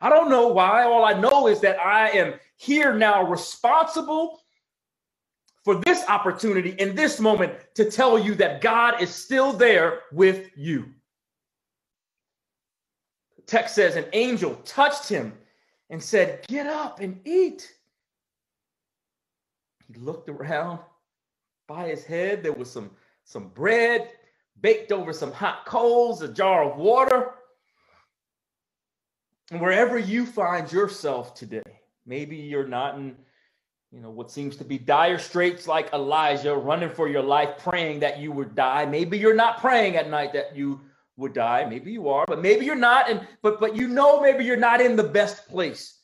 I 0.00 0.08
don't 0.08 0.30
know 0.30 0.48
why. 0.48 0.84
All 0.84 1.04
I 1.04 1.14
know 1.14 1.48
is 1.48 1.60
that 1.60 1.78
I 1.80 2.10
am 2.10 2.34
here 2.56 2.94
now 2.94 3.24
responsible 3.24 4.40
for 5.64 5.76
this 5.76 6.04
opportunity 6.08 6.70
in 6.78 6.94
this 6.94 7.18
moment 7.18 7.54
to 7.74 7.90
tell 7.90 8.18
you 8.18 8.34
that 8.34 8.60
God 8.60 9.00
is 9.00 9.10
still 9.10 9.52
there 9.52 10.00
with 10.12 10.50
you. 10.56 10.90
The 13.36 13.42
text 13.42 13.74
says 13.74 13.96
an 13.96 14.04
angel 14.12 14.56
touched 14.66 15.08
him 15.08 15.32
and 15.88 16.02
said, 16.02 16.46
Get 16.48 16.66
up 16.66 17.00
and 17.00 17.18
eat. 17.26 17.72
He 19.88 19.98
looked 19.98 20.28
around 20.28 20.80
by 21.66 21.88
his 21.88 22.04
head. 22.04 22.42
There 22.42 22.52
was 22.52 22.70
some, 22.70 22.90
some 23.24 23.48
bread 23.48 24.10
baked 24.60 24.92
over 24.92 25.12
some 25.12 25.32
hot 25.32 25.64
coals, 25.64 26.20
a 26.20 26.28
jar 26.28 26.70
of 26.70 26.76
water. 26.76 27.32
And 29.50 29.60
wherever 29.60 29.98
you 29.98 30.26
find 30.26 30.70
yourself 30.70 31.34
today, 31.34 31.62
maybe 32.06 32.36
you're 32.36 32.66
not 32.66 32.96
in 32.96 33.16
you 33.94 34.00
know, 34.00 34.10
what 34.10 34.28
seems 34.28 34.56
to 34.56 34.64
be 34.64 34.76
dire 34.76 35.18
straits 35.18 35.68
like 35.68 35.92
Elijah 35.92 36.56
running 36.56 36.90
for 36.90 37.08
your 37.08 37.22
life, 37.22 37.58
praying 37.58 38.00
that 38.00 38.18
you 38.18 38.32
would 38.32 38.56
die. 38.56 38.84
Maybe 38.84 39.16
you're 39.16 39.34
not 39.34 39.58
praying 39.58 39.94
at 39.94 40.10
night 40.10 40.32
that 40.32 40.56
you 40.56 40.80
would 41.16 41.32
die. 41.32 41.64
Maybe 41.64 41.92
you 41.92 42.08
are, 42.08 42.24
but 42.26 42.42
maybe 42.42 42.66
you're 42.66 42.74
not. 42.74 43.08
And 43.08 43.24
but 43.40 43.60
but 43.60 43.76
you 43.76 43.86
know 43.86 44.20
maybe 44.20 44.44
you're 44.44 44.56
not 44.56 44.80
in 44.80 44.96
the 44.96 45.04
best 45.04 45.48
place. 45.48 45.96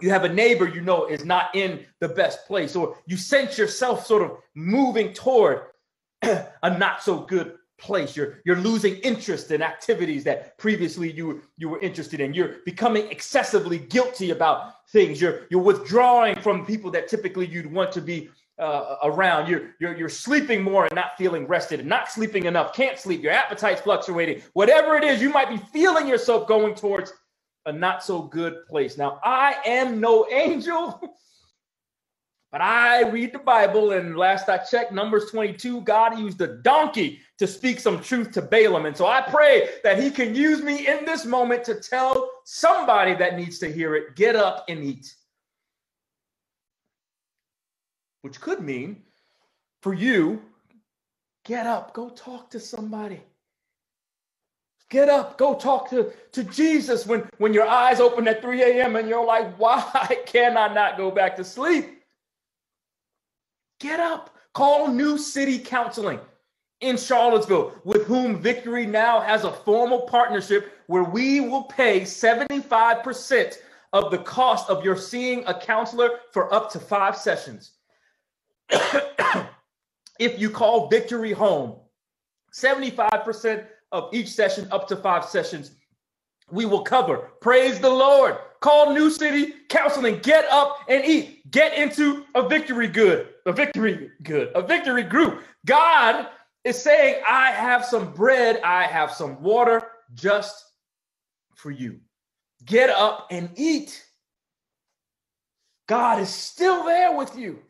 You 0.00 0.10
have 0.10 0.22
a 0.22 0.32
neighbor 0.32 0.68
you 0.68 0.80
know 0.80 1.06
is 1.06 1.24
not 1.24 1.52
in 1.56 1.84
the 1.98 2.10
best 2.10 2.46
place, 2.46 2.76
or 2.76 2.96
you 3.06 3.16
sense 3.16 3.58
yourself 3.58 4.06
sort 4.06 4.22
of 4.22 4.36
moving 4.54 5.12
toward 5.12 5.62
a 6.22 6.78
not 6.78 7.02
so 7.02 7.22
good 7.22 7.57
place. 7.78 8.16
You're 8.16 8.40
you're 8.44 8.56
losing 8.56 8.96
interest 8.96 9.50
in 9.50 9.62
activities 9.62 10.24
that 10.24 10.58
previously 10.58 11.10
you 11.10 11.42
you 11.56 11.68
were 11.68 11.80
interested 11.80 12.20
in. 12.20 12.34
You're 12.34 12.56
becoming 12.64 13.08
excessively 13.10 13.78
guilty 13.78 14.30
about 14.30 14.88
things. 14.88 15.20
You're 15.20 15.46
you're 15.50 15.62
withdrawing 15.62 16.40
from 16.40 16.66
people 16.66 16.90
that 16.92 17.08
typically 17.08 17.46
you'd 17.46 17.72
want 17.72 17.92
to 17.92 18.00
be 18.00 18.28
uh, 18.58 18.96
around. 19.04 19.48
You're, 19.48 19.74
you're 19.78 19.96
you're 19.96 20.08
sleeping 20.08 20.62
more 20.62 20.84
and 20.84 20.94
not 20.94 21.16
feeling 21.16 21.46
rested, 21.46 21.80
and 21.80 21.88
not 21.88 22.10
sleeping 22.10 22.44
enough. 22.44 22.74
Can't 22.74 22.98
sleep. 22.98 23.22
Your 23.22 23.32
appetite's 23.32 23.80
fluctuating. 23.80 24.42
Whatever 24.52 24.96
it 24.96 25.04
is, 25.04 25.22
you 25.22 25.30
might 25.30 25.48
be 25.48 25.58
feeling 25.72 26.06
yourself 26.06 26.48
going 26.48 26.74
towards 26.74 27.12
a 27.66 27.72
not 27.72 28.02
so 28.02 28.22
good 28.22 28.66
place. 28.66 28.98
Now, 28.98 29.20
I 29.22 29.56
am 29.64 30.00
no 30.00 30.26
angel. 30.30 31.00
But 32.50 32.62
I 32.62 33.02
read 33.08 33.34
the 33.34 33.38
Bible, 33.38 33.92
and 33.92 34.16
last 34.16 34.48
I 34.48 34.56
checked, 34.58 34.92
Numbers 34.92 35.30
22, 35.30 35.82
God 35.82 36.18
used 36.18 36.40
a 36.40 36.46
donkey 36.46 37.20
to 37.38 37.46
speak 37.46 37.78
some 37.78 38.00
truth 38.00 38.32
to 38.32 38.42
Balaam. 38.42 38.86
And 38.86 38.96
so 38.96 39.06
I 39.06 39.20
pray 39.20 39.68
that 39.84 40.02
he 40.02 40.10
can 40.10 40.34
use 40.34 40.62
me 40.62 40.86
in 40.86 41.04
this 41.04 41.26
moment 41.26 41.62
to 41.64 41.74
tell 41.74 42.30
somebody 42.44 43.14
that 43.14 43.36
needs 43.36 43.58
to 43.58 43.70
hear 43.70 43.94
it 43.96 44.16
get 44.16 44.34
up 44.34 44.64
and 44.68 44.82
eat. 44.82 45.14
Which 48.22 48.40
could 48.40 48.60
mean 48.60 49.02
for 49.82 49.92
you, 49.92 50.40
get 51.44 51.66
up, 51.66 51.92
go 51.92 52.08
talk 52.08 52.50
to 52.50 52.60
somebody. 52.60 53.22
Get 54.90 55.10
up, 55.10 55.36
go 55.36 55.54
talk 55.54 55.90
to, 55.90 56.12
to 56.32 56.44
Jesus 56.44 57.06
when, 57.06 57.28
when 57.36 57.52
your 57.52 57.68
eyes 57.68 58.00
open 58.00 58.26
at 58.26 58.40
3 58.40 58.62
a.m. 58.62 58.96
and 58.96 59.06
you're 59.06 59.24
like, 59.24 59.54
why 59.58 60.18
can 60.26 60.56
I 60.56 60.72
not 60.72 60.96
go 60.96 61.10
back 61.10 61.36
to 61.36 61.44
sleep? 61.44 61.97
Get 63.80 64.00
up. 64.00 64.34
Call 64.54 64.88
New 64.88 65.18
City 65.18 65.58
Counseling 65.58 66.20
in 66.80 66.96
Charlottesville, 66.96 67.74
with 67.84 68.06
whom 68.06 68.40
Victory 68.40 68.86
now 68.86 69.20
has 69.20 69.44
a 69.44 69.52
formal 69.52 70.02
partnership 70.02 70.72
where 70.86 71.04
we 71.04 71.40
will 71.40 71.64
pay 71.64 72.00
75% 72.00 73.56
of 73.92 74.10
the 74.10 74.18
cost 74.18 74.68
of 74.68 74.84
your 74.84 74.96
seeing 74.96 75.44
a 75.46 75.58
counselor 75.58 76.10
for 76.32 76.52
up 76.52 76.70
to 76.72 76.78
five 76.78 77.16
sessions. 77.16 77.72
if 80.18 80.38
you 80.38 80.50
call 80.50 80.88
Victory 80.88 81.32
home, 81.32 81.76
75% 82.52 83.66
of 83.92 84.12
each 84.12 84.28
session, 84.28 84.68
up 84.70 84.88
to 84.88 84.96
five 84.96 85.24
sessions, 85.24 85.72
we 86.50 86.64
will 86.66 86.82
cover. 86.82 87.30
Praise 87.40 87.78
the 87.78 87.90
Lord. 87.90 88.38
Call 88.60 88.92
New 88.92 89.10
City 89.10 89.54
Counseling. 89.68 90.18
Get 90.20 90.44
up 90.50 90.78
and 90.88 91.04
eat. 91.04 91.50
Get 91.50 91.74
into 91.74 92.24
a 92.34 92.48
victory 92.48 92.88
good, 92.88 93.28
a 93.46 93.52
victory 93.52 94.10
good, 94.22 94.50
a 94.54 94.62
victory 94.62 95.04
group. 95.04 95.42
God 95.64 96.26
is 96.64 96.80
saying, 96.80 97.22
I 97.26 97.50
have 97.52 97.84
some 97.84 98.12
bread, 98.12 98.60
I 98.62 98.84
have 98.84 99.12
some 99.12 99.40
water 99.42 99.82
just 100.14 100.64
for 101.54 101.70
you. 101.70 102.00
Get 102.64 102.90
up 102.90 103.28
and 103.30 103.50
eat. 103.56 104.04
God 105.86 106.20
is 106.20 106.28
still 106.28 106.84
there 106.84 107.16
with 107.16 107.36
you. 107.36 107.60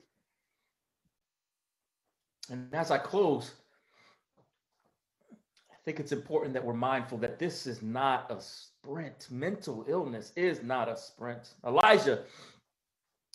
And 2.51 2.75
as 2.75 2.91
I 2.91 2.99
close, 2.99 3.53
I 5.71 5.77
think 5.85 6.01
it's 6.01 6.13
important 6.13 6.55
that 6.55 6.65
we're 6.65 6.73
mindful 6.73 7.19
that 7.19 7.39
this 7.39 7.67
is 7.67 7.83
not 7.83 8.31
a 8.31 8.43
sprint. 8.89 9.29
Mental 9.31 9.85
illness 9.87 10.33
is 10.35 10.63
not 10.63 10.89
a 10.89 10.97
sprint. 10.97 11.55
Elijah 11.67 12.21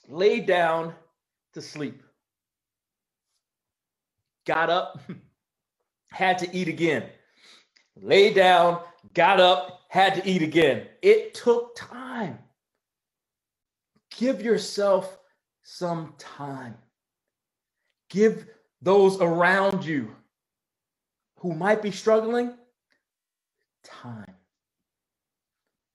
laid 0.07 0.47
down 0.47 0.93
to 1.53 1.61
sleep, 1.61 2.01
got 4.47 4.69
up, 4.71 4.99
had 6.11 6.39
to 6.39 6.49
eat 6.57 6.67
again. 6.67 7.03
Lay 8.01 8.33
down, 8.33 8.81
got 9.13 9.39
up, 9.39 9.81
had 9.89 10.15
to 10.15 10.27
eat 10.27 10.41
again. 10.41 10.87
It 11.03 11.35
took 11.35 11.75
time. 11.75 12.39
Give 14.17 14.41
yourself 14.41 15.19
some 15.61 16.15
time. 16.17 16.75
Give 18.09 18.47
those 18.81 19.21
around 19.21 19.85
you 19.85 20.15
who 21.37 21.53
might 21.53 21.83
be 21.83 21.91
struggling 21.91 22.55
time. 23.83 24.32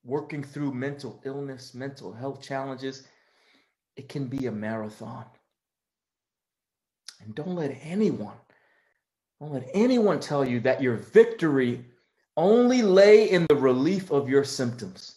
Working 0.08 0.42
through 0.42 0.72
mental 0.72 1.20
illness, 1.26 1.74
mental 1.74 2.14
health 2.14 2.40
challenges, 2.40 3.06
it 3.94 4.08
can 4.08 4.26
be 4.26 4.46
a 4.46 4.50
marathon. 4.50 5.26
And 7.20 7.34
don't 7.34 7.54
let 7.54 7.76
anyone 7.82 8.32
don't 9.38 9.52
let 9.52 9.68
anyone 9.74 10.18
tell 10.18 10.48
you 10.48 10.60
that 10.60 10.82
your 10.82 10.96
victory 10.96 11.84
only 12.38 12.80
lay 12.80 13.30
in 13.30 13.46
the 13.48 13.54
relief 13.54 14.10
of 14.10 14.30
your 14.30 14.44
symptoms. 14.44 15.16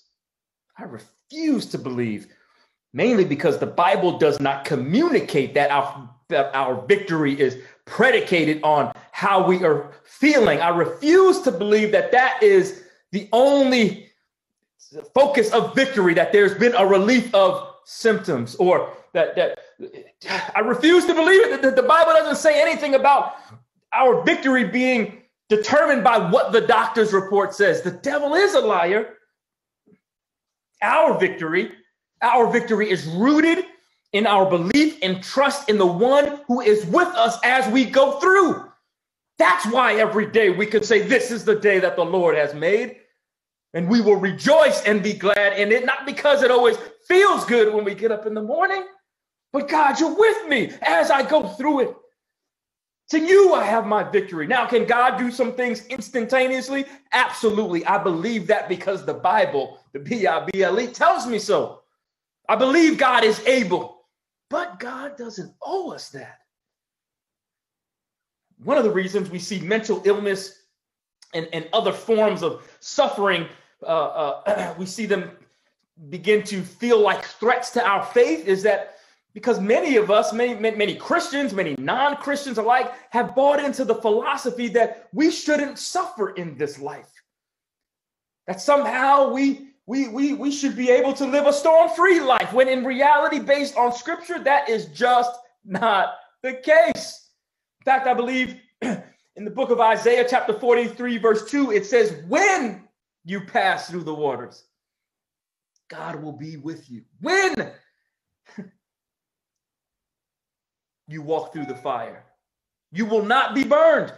I 0.78 0.84
refuse 0.84 1.66
to 1.68 1.78
believe, 1.78 2.28
mainly 2.94 3.24
because 3.24 3.58
the 3.58 3.66
Bible 3.66 4.20
does 4.20 4.40
not 4.42 4.66
communicate 4.66 5.54
that 5.54 5.72
our, 5.72 6.10
that 6.28 6.54
our 6.54 6.86
victory 6.86 7.40
is 7.40 7.60
predicated 7.86 8.62
on 8.62 8.92
how 9.12 9.44
we 9.44 9.64
are 9.64 9.92
feeling. 10.04 10.60
I 10.60 10.70
refuse 10.70 11.40
to 11.42 11.52
believe 11.52 11.94
that 11.94 12.12
that 12.12 12.44
is 12.44 12.84
the 13.12 13.30
only 13.32 14.11
focus 15.14 15.52
of 15.52 15.76
victory, 15.76 16.14
that 16.14 16.32
there's 16.32 16.54
been 16.54 16.76
a 16.76 16.86
relief 16.86 17.34
of 17.34 17.76
symptoms 17.86 18.56
or 18.56 18.94
that, 19.14 19.36
that 19.36 19.60
I 20.56 20.60
refuse 20.60 21.06
to 21.06 21.14
believe 21.14 21.48
it. 21.48 21.62
that 21.62 21.76
the 21.76 21.84
Bible 21.84 22.14
doesn't 22.14 22.38
say 22.38 22.62
anything 22.62 22.96
about 22.96 23.36
our 23.94 24.24
victory 24.24 24.64
being 24.66 25.22
determined 25.50 26.04
by 26.04 26.18
what 26.18 26.52
the 26.52 26.62
doctor's 26.62 27.12
report 27.12 27.54
says. 27.54 27.82
The 27.82 27.92
devil 27.92 28.36
is 28.36 28.54
a 28.54 28.62
liar. 28.62 29.18
Our 30.82 31.20
victory, 31.20 31.72
our 32.22 32.52
victory 32.52 32.90
is 32.90 33.06
rooted 33.06 33.66
in 34.14 34.28
our 34.28 34.50
belief 34.50 34.98
and 35.02 35.24
trust 35.24 35.70
in 35.70 35.78
the 35.78 35.86
one 35.86 36.42
who 36.48 36.62
is 36.62 36.86
with 36.86 37.08
us 37.10 37.38
as 37.44 37.68
we 37.72 37.86
go 37.86 38.20
through. 38.20 38.66
That's 39.38 39.66
why 39.68 39.96
every 39.96 40.28
day 40.30 40.50
we 40.50 40.66
can 40.66 40.84
say, 40.84 41.02
This 41.02 41.32
is 41.32 41.44
the 41.44 41.56
day 41.56 41.80
that 41.80 41.96
the 41.96 42.06
Lord 42.06 42.36
has 42.36 42.54
made. 42.54 42.98
And 43.74 43.88
we 43.88 44.02
will 44.02 44.18
rejoice 44.18 44.84
and 44.84 45.02
be 45.02 45.14
glad 45.14 45.58
in 45.58 45.72
it, 45.72 45.86
not 45.86 46.06
because 46.06 46.44
it 46.44 46.52
always 46.52 46.78
feels 47.08 47.46
good 47.46 47.74
when 47.74 47.86
we 47.86 47.96
get 47.96 48.12
up 48.12 48.26
in 48.26 48.34
the 48.34 48.42
morning, 48.42 48.86
but 49.54 49.68
God, 49.68 50.00
you're 50.00 50.16
with 50.16 50.48
me 50.48 50.72
as 50.82 51.12
I 51.12 51.28
go 51.28 51.48
through 51.48 51.82
it. 51.82 51.96
To 53.10 53.20
you, 53.20 53.54
I 53.54 53.66
have 53.66 53.86
my 53.86 54.04
victory. 54.04 54.48
Now, 54.48 54.66
can 54.66 54.86
God 54.86 55.18
do 55.18 55.32
some 55.32 55.54
things 55.54 55.86
instantaneously? 55.88 56.86
Absolutely. 57.12 57.86
I 57.86 58.02
believe 58.02 58.48
that 58.48 58.70
because 58.70 59.06
the 59.06 59.14
Bible, 59.14 59.80
the 59.92 60.00
B 60.00 60.26
I 60.28 60.46
B 60.46 60.64
L 60.64 60.80
E, 60.80 60.88
tells 60.88 61.28
me 61.28 61.38
so. 61.38 61.82
I 62.48 62.56
believe 62.56 62.98
God 62.98 63.26
is 63.26 63.46
able, 63.46 64.06
but 64.50 64.80
God 64.80 65.18
doesn't 65.18 65.54
owe 65.62 65.92
us 65.92 66.10
that. 66.10 66.40
One 68.64 68.78
of 68.78 68.86
the 68.86 68.92
reasons 68.92 69.30
we 69.30 69.40
see 69.40 69.60
mental 69.60 70.02
illness 70.06 70.64
and, 71.34 71.50
and 71.52 71.68
other 71.74 71.92
forms 71.92 72.44
of 72.44 72.64
suffering, 72.80 73.48
uh, 73.84 74.42
uh, 74.46 74.74
we 74.78 74.86
see 74.86 75.06
them 75.06 75.32
begin 76.10 76.44
to 76.44 76.62
feel 76.64 77.00
like 77.00 77.24
threats 77.24 77.70
to 77.72 77.86
our 77.86 78.04
faith 78.04 78.48
is 78.48 78.64
that 78.64 78.98
because 79.34 79.60
many 79.60 79.96
of 79.96 80.12
us, 80.12 80.34
many, 80.34 80.56
many 80.56 80.96
Christians, 80.96 81.54
many 81.54 81.76
non 81.78 82.18
Christians 82.18 82.58
alike, 82.58 82.92
have 83.12 83.34
bought 83.34 83.64
into 83.64 83.86
the 83.86 83.96
philosophy 83.96 84.68
that 84.70 85.08
we 85.14 85.32
shouldn't 85.32 85.80
suffer 85.80 86.32
in 86.32 86.58
this 86.58 86.80
life. 86.80 87.10
That 88.48 88.60
somehow 88.60 89.32
we, 89.32 89.70
we, 89.86 90.10
we, 90.10 90.34
we 90.34 90.52
should 90.52 90.76
be 90.76 90.90
able 90.90 91.14
to 91.14 91.26
live 91.26 91.48
a 91.48 91.54
storm 91.54 91.90
free 91.90 92.20
life, 92.20 92.52
when 92.52 92.68
in 92.68 92.84
reality, 92.84 93.40
based 93.40 93.78
on 93.78 93.94
scripture, 93.94 94.40
that 94.44 94.68
is 94.68 94.88
just 94.88 95.32
not 95.64 96.16
the 96.42 96.54
case. 96.54 97.30
In 97.82 97.86
fact, 97.86 98.08
I 98.08 98.14
believe 98.14 98.58
in 98.82 99.46
the 99.46 99.52
book 99.52 99.70
of 99.70 99.80
Isaiah, 99.80 100.26
chapter 100.30 100.54
43, 100.54 101.18
verse 101.20 101.50
2, 101.50 101.72
it 101.72 101.86
says, 101.86 102.22
When 102.28 102.84
you 103.26 103.42
pass 103.42 103.90
through 103.90 104.04
the 104.04 104.14
waters, 104.14 104.64
God 105.90 106.22
will 106.22 106.32
be 106.32 106.58
with 106.58 106.90
you. 106.90 107.04
When 107.20 107.72
you 111.08 111.22
walk 111.22 111.54
through 111.54 111.66
the 111.66 111.76
fire. 111.76 112.24
You 112.92 113.06
will 113.06 113.24
not 113.24 113.56
be 113.56 113.64
burned. 113.64 114.14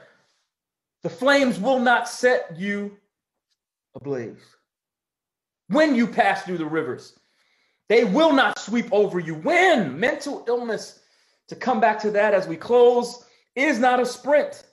The 1.03 1.09
flames 1.09 1.59
will 1.59 1.79
not 1.79 2.09
set 2.09 2.57
you 2.57 2.97
ablaze. 3.95 4.55
When 5.67 5.95
you 5.95 6.07
pass 6.07 6.43
through 6.43 6.57
the 6.57 6.65
rivers, 6.65 7.17
they 7.89 8.03
will 8.03 8.33
not 8.33 8.59
sweep 8.59 8.87
over 8.91 9.19
you. 9.19 9.35
When 9.35 9.99
mental 9.99 10.43
illness, 10.47 10.99
to 11.49 11.55
come 11.55 11.79
back 11.79 11.99
to 11.99 12.11
that 12.11 12.33
as 12.33 12.47
we 12.47 12.55
close, 12.55 13.25
is 13.55 13.79
not 13.79 13.99
a 13.99 14.05
sprint. 14.05 14.63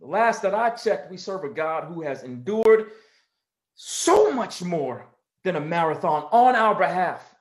The 0.00 0.06
last 0.06 0.40
that 0.42 0.54
I 0.54 0.70
checked, 0.70 1.10
we 1.10 1.18
serve 1.18 1.44
a 1.44 1.50
God 1.50 1.84
who 1.84 2.00
has 2.02 2.22
endured 2.22 2.92
so 3.74 4.32
much 4.32 4.62
more 4.62 5.06
than 5.44 5.56
a 5.56 5.60
marathon 5.60 6.26
on 6.32 6.54
our 6.54 6.74
behalf, 6.74 7.34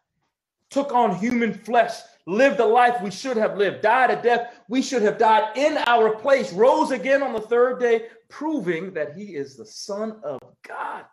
took 0.70 0.94
on 0.94 1.16
human 1.16 1.54
flesh, 1.54 1.94
lived 2.28 2.60
a 2.60 2.66
life 2.66 3.02
we 3.02 3.12
should 3.12 3.38
have 3.38 3.58
lived, 3.58 3.82
died 3.82 4.12
a 4.12 4.22
death 4.22 4.60
we 4.68 4.82
should 4.82 5.02
have 5.02 5.18
died 5.18 5.58
in 5.58 5.78
our 5.88 6.16
place, 6.16 6.52
rose 6.54 6.92
again 6.92 7.24
on 7.24 7.34
the 7.34 7.42
third 7.42 7.80
day, 7.80 8.08
proving 8.30 8.94
that 8.94 9.16
he 9.16 9.36
is 9.36 9.56
the 9.56 9.66
Son 9.66 10.20
of 10.24 10.40
God. 10.68 11.06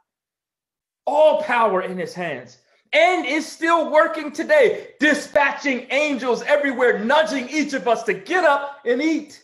All 1.06 1.42
power 1.42 1.82
in 1.82 1.96
his 1.96 2.12
hands, 2.12 2.59
and 2.92 3.24
is 3.24 3.46
still 3.46 3.90
working 3.90 4.32
today, 4.32 4.88
dispatching 4.98 5.87
angels 5.90 6.42
everywhere, 6.42 6.98
nudging 6.98 7.48
each 7.48 7.72
of 7.72 7.87
us 7.87 8.02
to 8.04 8.14
get 8.14 8.44
up 8.44 8.80
and 8.85 9.00
eat. 9.00 9.42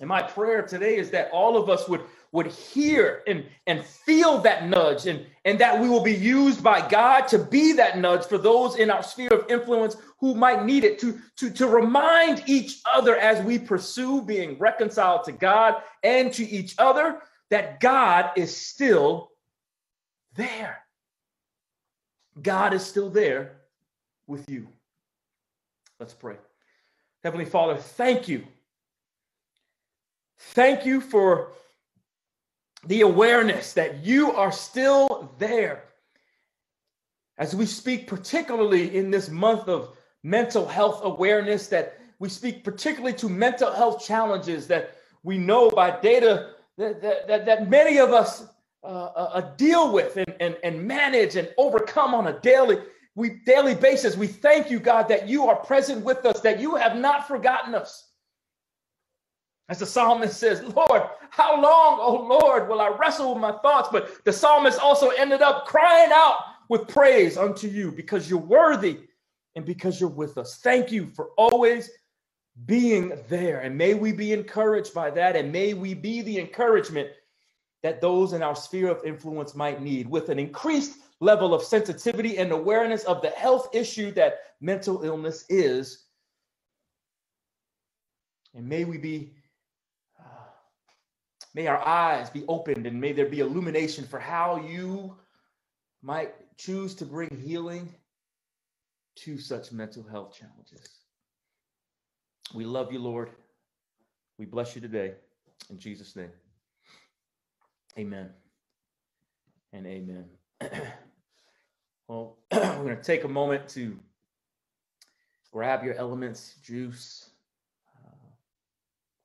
And 0.00 0.08
my 0.08 0.22
prayer 0.22 0.62
today 0.62 0.96
is 0.96 1.10
that 1.10 1.30
all 1.32 1.56
of 1.56 1.68
us 1.70 1.88
would 1.88 2.02
would 2.34 2.48
hear 2.48 3.22
and, 3.28 3.44
and 3.68 3.84
feel 3.84 4.38
that 4.38 4.68
nudge 4.68 5.06
and, 5.06 5.24
and 5.44 5.56
that 5.60 5.80
we 5.80 5.88
will 5.88 6.02
be 6.02 6.12
used 6.12 6.64
by 6.64 6.86
God 6.88 7.28
to 7.28 7.38
be 7.38 7.74
that 7.74 7.96
nudge 7.96 8.26
for 8.26 8.38
those 8.38 8.74
in 8.74 8.90
our 8.90 9.04
sphere 9.04 9.28
of 9.28 9.48
influence 9.48 9.96
who 10.18 10.34
might 10.34 10.64
need 10.64 10.82
it 10.82 10.98
to, 10.98 11.20
to, 11.36 11.48
to 11.48 11.68
remind 11.68 12.42
each 12.48 12.80
other 12.92 13.16
as 13.16 13.40
we 13.44 13.56
pursue 13.56 14.20
being 14.20 14.58
reconciled 14.58 15.22
to 15.24 15.32
God 15.32 15.76
and 16.02 16.32
to 16.32 16.42
each 16.42 16.74
other 16.76 17.20
that 17.50 17.78
God 17.78 18.32
is 18.34 18.54
still 18.54 19.30
there. 20.34 20.78
God 22.42 22.74
is 22.74 22.84
still 22.84 23.10
there 23.10 23.60
with 24.26 24.50
you. 24.50 24.66
Let's 26.00 26.14
pray. 26.14 26.34
Heavenly 27.22 27.44
Father, 27.44 27.76
thank 27.76 28.26
you. 28.26 28.44
Thank 30.52 30.84
you 30.86 31.00
for 31.00 31.52
the 32.86 33.00
awareness 33.00 33.72
that 33.72 34.04
you 34.04 34.32
are 34.32 34.52
still 34.52 35.34
there. 35.38 35.84
As 37.38 37.56
we 37.56 37.66
speak, 37.66 38.06
particularly 38.06 38.96
in 38.96 39.10
this 39.10 39.28
month 39.28 39.68
of 39.68 39.96
mental 40.22 40.66
health 40.66 41.00
awareness, 41.02 41.66
that 41.68 41.98
we 42.18 42.28
speak 42.28 42.62
particularly 42.62 43.16
to 43.16 43.28
mental 43.28 43.72
health 43.72 44.04
challenges 44.04 44.66
that 44.68 44.96
we 45.22 45.38
know 45.38 45.70
by 45.70 45.98
data 46.00 46.50
that, 46.78 47.02
that, 47.02 47.46
that 47.46 47.68
many 47.68 47.98
of 47.98 48.12
us 48.12 48.46
uh, 48.82 48.86
uh, 48.86 49.30
uh, 49.34 49.40
deal 49.56 49.92
with 49.92 50.16
and, 50.16 50.34
and, 50.40 50.56
and 50.62 50.86
manage 50.86 51.36
and 51.36 51.48
overcome 51.58 52.14
on 52.14 52.26
a 52.28 52.38
daily 52.40 52.78
we 53.16 53.30
daily 53.46 53.74
basis. 53.74 54.16
We 54.16 54.26
thank 54.26 54.70
you, 54.70 54.80
God, 54.80 55.08
that 55.08 55.28
you 55.28 55.48
are 55.48 55.56
present 55.56 56.04
with 56.04 56.26
us, 56.26 56.40
that 56.40 56.60
you 56.60 56.74
have 56.74 56.96
not 56.96 57.28
forgotten 57.28 57.74
us. 57.74 58.10
As 59.68 59.78
the 59.78 59.86
psalmist 59.86 60.38
says, 60.38 60.62
Lord, 60.62 61.02
how 61.30 61.60
long, 61.60 61.98
oh 62.00 62.26
Lord, 62.28 62.68
will 62.68 62.80
I 62.80 62.88
wrestle 62.88 63.32
with 63.32 63.40
my 63.40 63.52
thoughts? 63.52 63.88
But 63.90 64.24
the 64.24 64.32
psalmist 64.32 64.78
also 64.78 65.08
ended 65.10 65.40
up 65.40 65.66
crying 65.66 66.10
out 66.12 66.36
with 66.68 66.88
praise 66.88 67.36
unto 67.36 67.68
you 67.68 67.90
because 67.90 68.28
you're 68.28 68.38
worthy 68.38 69.00
and 69.56 69.64
because 69.64 70.00
you're 70.00 70.10
with 70.10 70.36
us. 70.36 70.58
Thank 70.58 70.92
you 70.92 71.06
for 71.06 71.30
always 71.38 71.90
being 72.66 73.18
there. 73.28 73.60
And 73.60 73.76
may 73.76 73.94
we 73.94 74.12
be 74.12 74.32
encouraged 74.32 74.92
by 74.92 75.10
that. 75.10 75.34
And 75.34 75.50
may 75.50 75.74
we 75.74 75.94
be 75.94 76.20
the 76.22 76.38
encouragement 76.38 77.08
that 77.82 78.00
those 78.00 78.32
in 78.32 78.42
our 78.42 78.56
sphere 78.56 78.88
of 78.88 79.04
influence 79.04 79.54
might 79.54 79.82
need 79.82 80.08
with 80.08 80.28
an 80.28 80.38
increased 80.38 80.98
level 81.20 81.54
of 81.54 81.62
sensitivity 81.62 82.38
and 82.38 82.52
awareness 82.52 83.04
of 83.04 83.22
the 83.22 83.30
health 83.30 83.68
issue 83.74 84.10
that 84.12 84.40
mental 84.60 85.04
illness 85.04 85.44
is. 85.48 86.04
And 88.54 88.68
may 88.68 88.84
we 88.84 88.98
be 88.98 89.32
May 91.54 91.68
our 91.68 91.78
eyes 91.86 92.30
be 92.30 92.44
opened 92.48 92.86
and 92.86 93.00
may 93.00 93.12
there 93.12 93.28
be 93.28 93.38
illumination 93.38 94.04
for 94.04 94.18
how 94.18 94.56
you 94.56 95.16
might 96.02 96.34
choose 96.58 96.94
to 96.96 97.04
bring 97.04 97.30
healing 97.40 97.94
to 99.16 99.38
such 99.38 99.70
mental 99.70 100.02
health 100.02 100.36
challenges. 100.36 100.98
We 102.52 102.64
love 102.64 102.92
you, 102.92 102.98
Lord. 102.98 103.30
We 104.36 104.44
bless 104.44 104.74
you 104.74 104.80
today. 104.80 105.14
In 105.70 105.78
Jesus' 105.78 106.16
name. 106.16 106.32
Amen 107.96 108.30
and 109.72 109.86
amen. 109.86 110.24
well, 112.08 112.38
we're 112.52 112.74
going 112.74 112.96
to 112.96 113.02
take 113.02 113.22
a 113.22 113.28
moment 113.28 113.68
to 113.68 113.96
grab 115.52 115.84
your 115.84 115.94
elements 115.94 116.56
juice, 116.64 117.30
uh, 118.04 118.26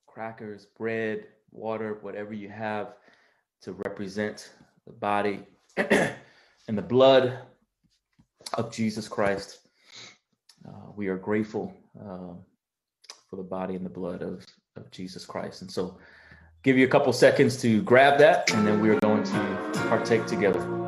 crackers, 0.06 0.68
bread 0.78 1.26
water, 1.52 1.98
whatever 2.02 2.34
you 2.34 2.50
have 2.50 2.94
to 3.62 3.74
represent 3.74 4.52
the 4.86 4.94
body 4.94 5.40
and 5.78 6.78
the 6.78 6.82
blood 6.82 7.40
of 8.54 8.72
Jesus 8.72 9.08
Christ. 9.08 9.60
Uh, 10.68 10.92
we 10.96 11.08
are 11.08 11.18
grateful 11.18 11.74
uh, 12.00 12.34
for 13.30 13.36
the 13.36 13.44
body 13.44 13.76
and 13.76 13.86
the 13.86 13.90
blood 13.90 14.22
of, 14.22 14.46
of 14.76 14.90
Jesus 14.92 15.26
Christ. 15.26 15.62
And 15.62 15.72
so, 15.72 15.98
give 16.64 16.78
you 16.78 16.86
a 16.86 16.90
couple 16.90 17.14
seconds 17.14 17.62
to 17.62 17.82
grab 17.84 18.20
that, 18.20 18.52
and 18.54 18.68
then 18.68 18.82
we 18.82 18.90
are 18.90 19.00
going 19.00 19.24
to 19.24 19.72
partake 19.90 20.26
together. 20.26 20.79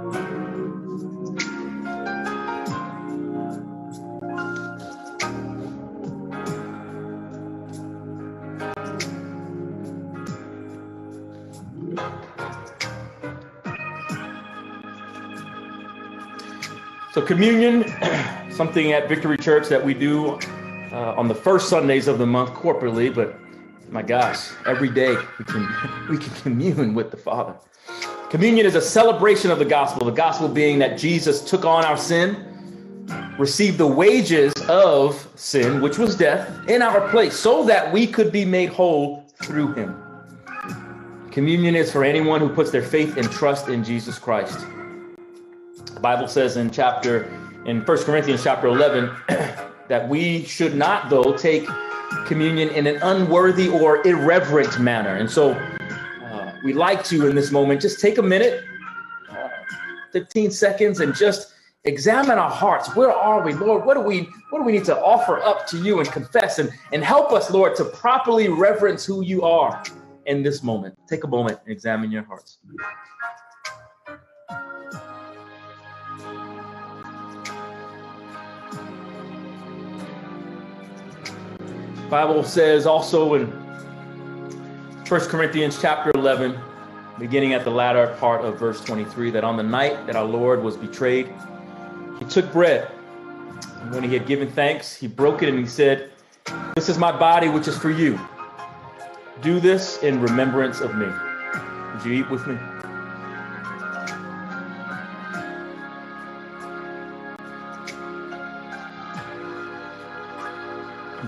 Communion 17.31 17.85
something 18.51 18.91
at 18.91 19.07
Victory 19.07 19.37
Church 19.37 19.69
that 19.69 19.81
we 19.81 19.93
do 19.93 20.37
uh, 20.91 21.15
on 21.15 21.29
the 21.29 21.33
first 21.33 21.69
Sundays 21.69 22.09
of 22.09 22.17
the 22.17 22.25
month 22.25 22.49
corporately, 22.49 23.13
but 23.13 23.37
my 23.89 24.01
gosh, 24.01 24.49
every 24.65 24.89
day 24.89 25.15
we 25.39 25.45
can 25.45 25.65
we 26.09 26.17
can 26.17 26.33
commune 26.41 26.93
with 26.93 27.09
the 27.09 27.15
Father. 27.15 27.55
Communion 28.29 28.65
is 28.65 28.75
a 28.75 28.81
celebration 28.81 29.49
of 29.49 29.59
the 29.59 29.65
gospel, 29.65 30.05
the 30.05 30.11
gospel 30.11 30.49
being 30.49 30.77
that 30.79 30.97
Jesus 30.97 31.41
took 31.41 31.63
on 31.63 31.85
our 31.85 31.95
sin, 31.95 33.07
received 33.39 33.77
the 33.77 33.87
wages 33.87 34.51
of 34.67 35.25
sin, 35.35 35.79
which 35.79 35.97
was 35.97 36.17
death, 36.17 36.49
in 36.67 36.81
our 36.81 37.09
place, 37.11 37.33
so 37.33 37.63
that 37.63 37.93
we 37.93 38.05
could 38.05 38.33
be 38.33 38.43
made 38.43 38.67
whole 38.67 39.23
through 39.41 39.73
him. 39.75 39.95
Communion 41.31 41.75
is 41.75 41.89
for 41.93 42.03
anyone 42.03 42.41
who 42.41 42.49
puts 42.49 42.71
their 42.71 42.83
faith 42.83 43.15
and 43.15 43.31
trust 43.31 43.69
in 43.69 43.85
Jesus 43.85 44.19
Christ. 44.19 44.59
The 45.93 45.99
Bible 45.99 46.27
says 46.27 46.57
in 46.57 46.71
chapter 46.71 47.23
in 47.65 47.81
1 47.81 47.97
Corinthians 48.03 48.43
chapter 48.43 48.67
11 48.67 49.11
that 49.87 50.07
we 50.07 50.43
should 50.45 50.75
not 50.75 51.09
though 51.09 51.35
take 51.37 51.67
communion 52.25 52.69
in 52.69 52.87
an 52.87 52.97
unworthy 53.03 53.69
or 53.69 54.05
irreverent 54.07 54.79
manner. 54.79 55.15
And 55.15 55.29
so 55.29 55.51
uh, 55.51 56.53
we 56.63 56.73
like 56.73 57.03
to 57.05 57.27
in 57.27 57.35
this 57.35 57.51
moment 57.51 57.81
just 57.81 57.99
take 57.99 58.17
a 58.17 58.21
minute, 58.23 58.63
uh, 59.29 59.49
15 60.11 60.51
seconds 60.51 60.99
and 61.01 61.13
just 61.15 61.53
examine 61.83 62.37
our 62.37 62.49
hearts. 62.49 62.95
Where 62.95 63.11
are 63.11 63.43
we, 63.43 63.53
Lord? 63.53 63.85
What 63.85 63.95
do 63.95 64.01
we 64.01 64.29
what 64.49 64.59
do 64.59 64.65
we 64.65 64.71
need 64.71 64.85
to 64.85 64.97
offer 64.97 65.39
up 65.39 65.67
to 65.67 65.77
you 65.77 65.99
and 65.99 66.11
confess 66.11 66.59
and, 66.59 66.71
and 66.91 67.03
help 67.03 67.31
us, 67.31 67.51
Lord, 67.51 67.75
to 67.75 67.85
properly 67.85 68.49
reverence 68.49 69.05
who 69.05 69.23
you 69.23 69.43
are 69.43 69.83
in 70.25 70.43
this 70.43 70.63
moment. 70.63 70.97
Take 71.07 71.23
a 71.23 71.27
moment 71.27 71.59
and 71.63 71.71
examine 71.71 72.11
your 72.11 72.23
hearts. 72.23 72.59
Bible 82.11 82.43
says 82.43 82.85
also 82.85 83.35
in 83.35 83.47
1 85.07 85.21
Corinthians 85.29 85.79
chapter 85.81 86.11
11, 86.13 86.59
beginning 87.17 87.53
at 87.53 87.63
the 87.63 87.71
latter 87.71 88.13
part 88.19 88.43
of 88.43 88.59
verse 88.59 88.83
23, 88.83 89.31
that 89.31 89.45
on 89.45 89.55
the 89.55 89.63
night 89.63 90.05
that 90.07 90.17
our 90.17 90.25
Lord 90.25 90.61
was 90.61 90.75
betrayed, 90.75 91.33
he 92.19 92.25
took 92.25 92.51
bread. 92.51 92.91
And 93.79 93.93
when 93.93 94.03
he 94.03 94.13
had 94.13 94.27
given 94.27 94.51
thanks, 94.51 94.93
he 94.93 95.07
broke 95.07 95.41
it 95.41 95.47
and 95.47 95.57
he 95.57 95.65
said, 95.65 96.11
This 96.75 96.89
is 96.89 96.97
my 96.97 97.17
body, 97.17 97.47
which 97.47 97.69
is 97.69 97.77
for 97.77 97.89
you. 97.89 98.19
Do 99.41 99.61
this 99.61 100.03
in 100.03 100.19
remembrance 100.21 100.81
of 100.81 100.93
me. 100.95 101.07
Would 101.93 102.03
you 102.05 102.11
eat 102.11 102.29
with 102.29 102.45
me? 102.45 102.57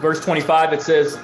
Verse 0.04 0.20
25, 0.20 0.74
it 0.74 0.82
says, 0.82 1.18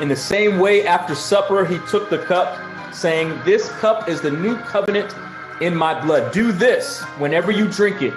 In 0.00 0.08
the 0.08 0.16
same 0.16 0.58
way, 0.58 0.84
after 0.84 1.14
supper, 1.14 1.64
he 1.64 1.78
took 1.88 2.10
the 2.10 2.18
cup, 2.18 2.58
saying, 2.92 3.40
This 3.44 3.70
cup 3.78 4.08
is 4.08 4.20
the 4.20 4.30
new 4.30 4.56
covenant 4.56 5.14
in 5.60 5.74
my 5.74 5.98
blood. 5.98 6.32
Do 6.32 6.50
this 6.50 7.00
whenever 7.18 7.52
you 7.52 7.68
drink 7.68 8.02
it 8.02 8.12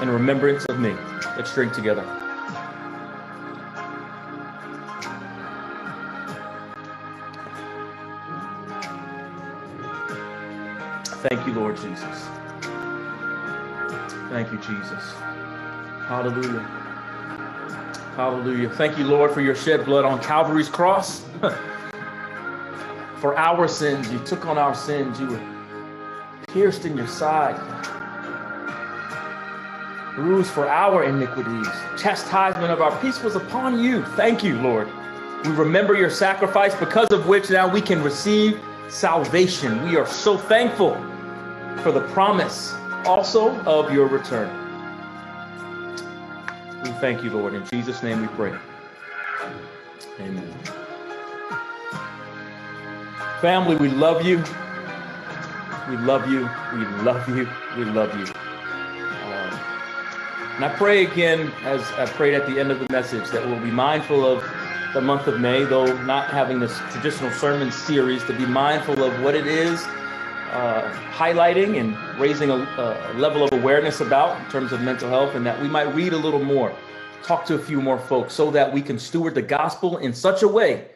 in 0.00 0.08
remembrance 0.08 0.64
of 0.64 0.80
me. 0.80 0.96
Let's 1.36 1.54
drink 1.54 1.74
together. 1.74 2.02
Thank 11.28 11.46
you, 11.46 11.52
Lord 11.52 11.76
Jesus. 11.76 12.28
Thank 14.30 14.50
you, 14.50 14.58
Jesus. 14.58 15.12
Hallelujah. 16.08 16.83
Hallelujah. 18.16 18.70
Thank 18.70 18.96
you, 18.96 19.04
Lord, 19.04 19.32
for 19.32 19.40
your 19.40 19.56
shed 19.56 19.84
blood 19.84 20.04
on 20.04 20.22
Calvary's 20.22 20.68
cross. 20.68 21.24
for 23.16 23.36
our 23.36 23.66
sins, 23.66 24.12
you 24.12 24.20
took 24.20 24.46
on 24.46 24.56
our 24.56 24.72
sins. 24.72 25.18
You 25.18 25.26
were 25.26 25.40
pierced 26.46 26.84
in 26.84 26.96
your 26.96 27.08
side, 27.08 27.58
bruised 30.14 30.50
for 30.50 30.68
our 30.68 31.02
iniquities. 31.02 31.66
Chastisement 31.98 32.70
of 32.70 32.80
our 32.80 32.96
peace 33.00 33.20
was 33.20 33.34
upon 33.34 33.82
you. 33.82 34.04
Thank 34.14 34.44
you, 34.44 34.60
Lord. 34.60 34.88
We 35.44 35.50
remember 35.50 35.94
your 35.96 36.10
sacrifice, 36.10 36.72
because 36.76 37.08
of 37.08 37.26
which 37.26 37.50
now 37.50 37.66
we 37.66 37.80
can 37.80 38.00
receive 38.00 38.60
salvation. 38.88 39.82
We 39.88 39.96
are 39.96 40.06
so 40.06 40.38
thankful 40.38 40.94
for 41.82 41.90
the 41.90 42.06
promise 42.12 42.72
also 43.06 43.58
of 43.62 43.92
your 43.92 44.06
return. 44.06 44.63
Thank 47.04 47.22
you, 47.22 47.30
Lord. 47.32 47.52
In 47.52 47.66
Jesus' 47.66 48.02
name 48.02 48.22
we 48.22 48.28
pray. 48.28 48.54
Amen. 50.20 50.54
Family, 53.42 53.76
we 53.76 53.90
love 53.90 54.24
you. 54.24 54.42
We 55.90 55.98
love 55.98 56.30
you. 56.30 56.48
We 56.72 56.86
love 57.04 57.28
you. 57.28 57.46
We 57.76 57.84
love 57.84 58.18
you. 58.18 58.24
Um, 58.24 59.60
and 60.56 60.64
I 60.64 60.74
pray 60.78 61.04
again, 61.04 61.52
as 61.64 61.82
I 61.98 62.06
prayed 62.06 62.32
at 62.32 62.46
the 62.46 62.58
end 62.58 62.70
of 62.70 62.78
the 62.78 62.86
message, 62.90 63.28
that 63.32 63.46
we'll 63.46 63.60
be 63.60 63.70
mindful 63.70 64.24
of 64.24 64.42
the 64.94 65.02
month 65.02 65.26
of 65.26 65.38
May, 65.38 65.64
though 65.64 65.94
not 66.04 66.30
having 66.30 66.58
this 66.58 66.74
traditional 66.90 67.30
sermon 67.32 67.70
series, 67.70 68.24
to 68.24 68.32
be 68.32 68.46
mindful 68.46 69.04
of 69.04 69.20
what 69.20 69.34
it 69.34 69.46
is 69.46 69.84
uh, 70.52 70.90
highlighting 71.12 71.78
and 71.78 71.98
raising 72.18 72.48
a, 72.48 72.54
a, 72.54 73.12
level 73.18 73.44
of 73.44 73.52
awareness 73.52 74.00
about 74.00 74.40
in 74.40 74.50
terms 74.50 74.72
of 74.72 74.80
mental 74.80 75.10
health, 75.10 75.34
and 75.34 75.44
that 75.44 75.60
we 75.60 75.68
might 75.68 75.94
read 75.94 76.14
a 76.14 76.16
little 76.16 76.42
more, 76.42 76.74
talk 77.24 77.44
to 77.46 77.54
a 77.54 77.58
few 77.58 77.80
more 77.80 77.98
folks, 77.98 78.34
so 78.34 78.50
that 78.50 78.72
we 78.72 78.82
can 78.82 78.98
steward 78.98 79.34
the 79.34 79.42
gospel 79.42 79.98
in 79.98 80.12
such 80.12 80.42
a 80.42 80.48
way 80.48 80.90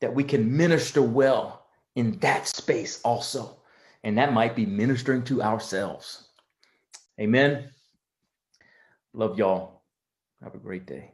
that 0.00 0.14
we 0.14 0.22
can 0.24 0.56
minister 0.56 1.02
well 1.02 1.66
in 1.96 2.18
that 2.18 2.46
space 2.46 3.00
also. 3.02 3.56
And 4.02 4.18
that 4.18 4.34
might 4.34 4.54
be 4.54 4.66
ministering 4.66 5.24
to 5.24 5.42
ourselves. 5.42 6.28
Amen. 7.18 7.70
Love 9.14 9.38
y'all. 9.38 9.82
Have 10.42 10.54
a 10.54 10.58
great 10.58 10.86
day. 10.86 11.13